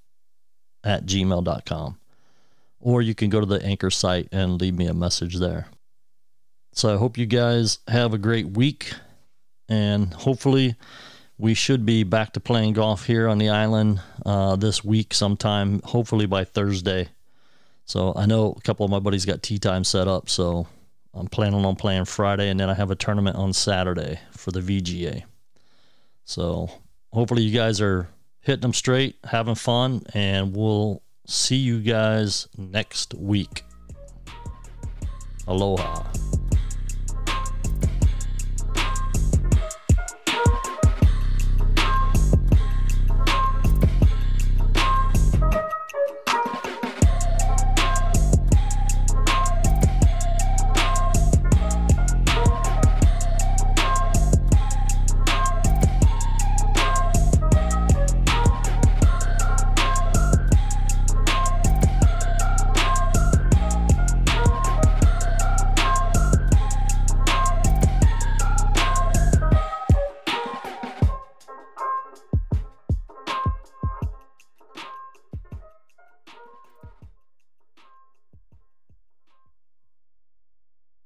at 0.85 1.05
gmail.com. 1.05 1.98
Or 2.79 3.01
you 3.01 3.13
can 3.13 3.29
go 3.29 3.39
to 3.39 3.45
the 3.45 3.63
Anchor 3.63 3.89
site 3.89 4.29
and 4.31 4.59
leave 4.59 4.77
me 4.77 4.87
a 4.87 4.93
message 4.93 5.35
there. 5.35 5.67
So 6.73 6.93
I 6.93 6.97
hope 6.97 7.17
you 7.17 7.25
guys 7.25 7.79
have 7.87 8.13
a 8.13 8.17
great 8.17 8.51
week. 8.51 8.93
And 9.67 10.13
hopefully, 10.13 10.75
we 11.37 11.53
should 11.53 11.85
be 11.85 12.03
back 12.03 12.33
to 12.33 12.39
playing 12.39 12.73
golf 12.73 13.05
here 13.05 13.27
on 13.27 13.37
the 13.37 13.49
island 13.49 14.01
uh, 14.25 14.55
this 14.55 14.83
week 14.83 15.13
sometime, 15.13 15.81
hopefully 15.83 16.25
by 16.25 16.43
Thursday. 16.43 17.09
So 17.85 18.13
I 18.15 18.25
know 18.25 18.53
a 18.57 18.61
couple 18.61 18.85
of 18.85 18.91
my 18.91 18.99
buddies 18.99 19.25
got 19.25 19.41
tee 19.41 19.57
time 19.57 19.83
set 19.83 20.07
up. 20.07 20.29
So 20.29 20.67
I'm 21.13 21.27
planning 21.27 21.65
on 21.65 21.75
playing 21.75 22.05
Friday, 22.05 22.49
and 22.49 22.59
then 22.59 22.69
I 22.69 22.73
have 22.73 22.91
a 22.91 22.95
tournament 22.95 23.35
on 23.35 23.53
Saturday 23.53 24.19
for 24.31 24.51
the 24.51 24.59
VGA. 24.59 25.23
So 26.25 26.69
hopefully 27.11 27.43
you 27.43 27.51
guys 27.51 27.81
are 27.81 28.07
hitting 28.41 28.61
them 28.61 28.73
straight, 28.73 29.17
having 29.23 29.55
fun, 29.55 30.03
and 30.13 30.55
we'll 30.55 31.01
see 31.29 31.57
you 31.57 31.79
guys 31.79 32.47
next 32.57 33.13
week. 33.13 33.63
Aloha. 35.47 36.03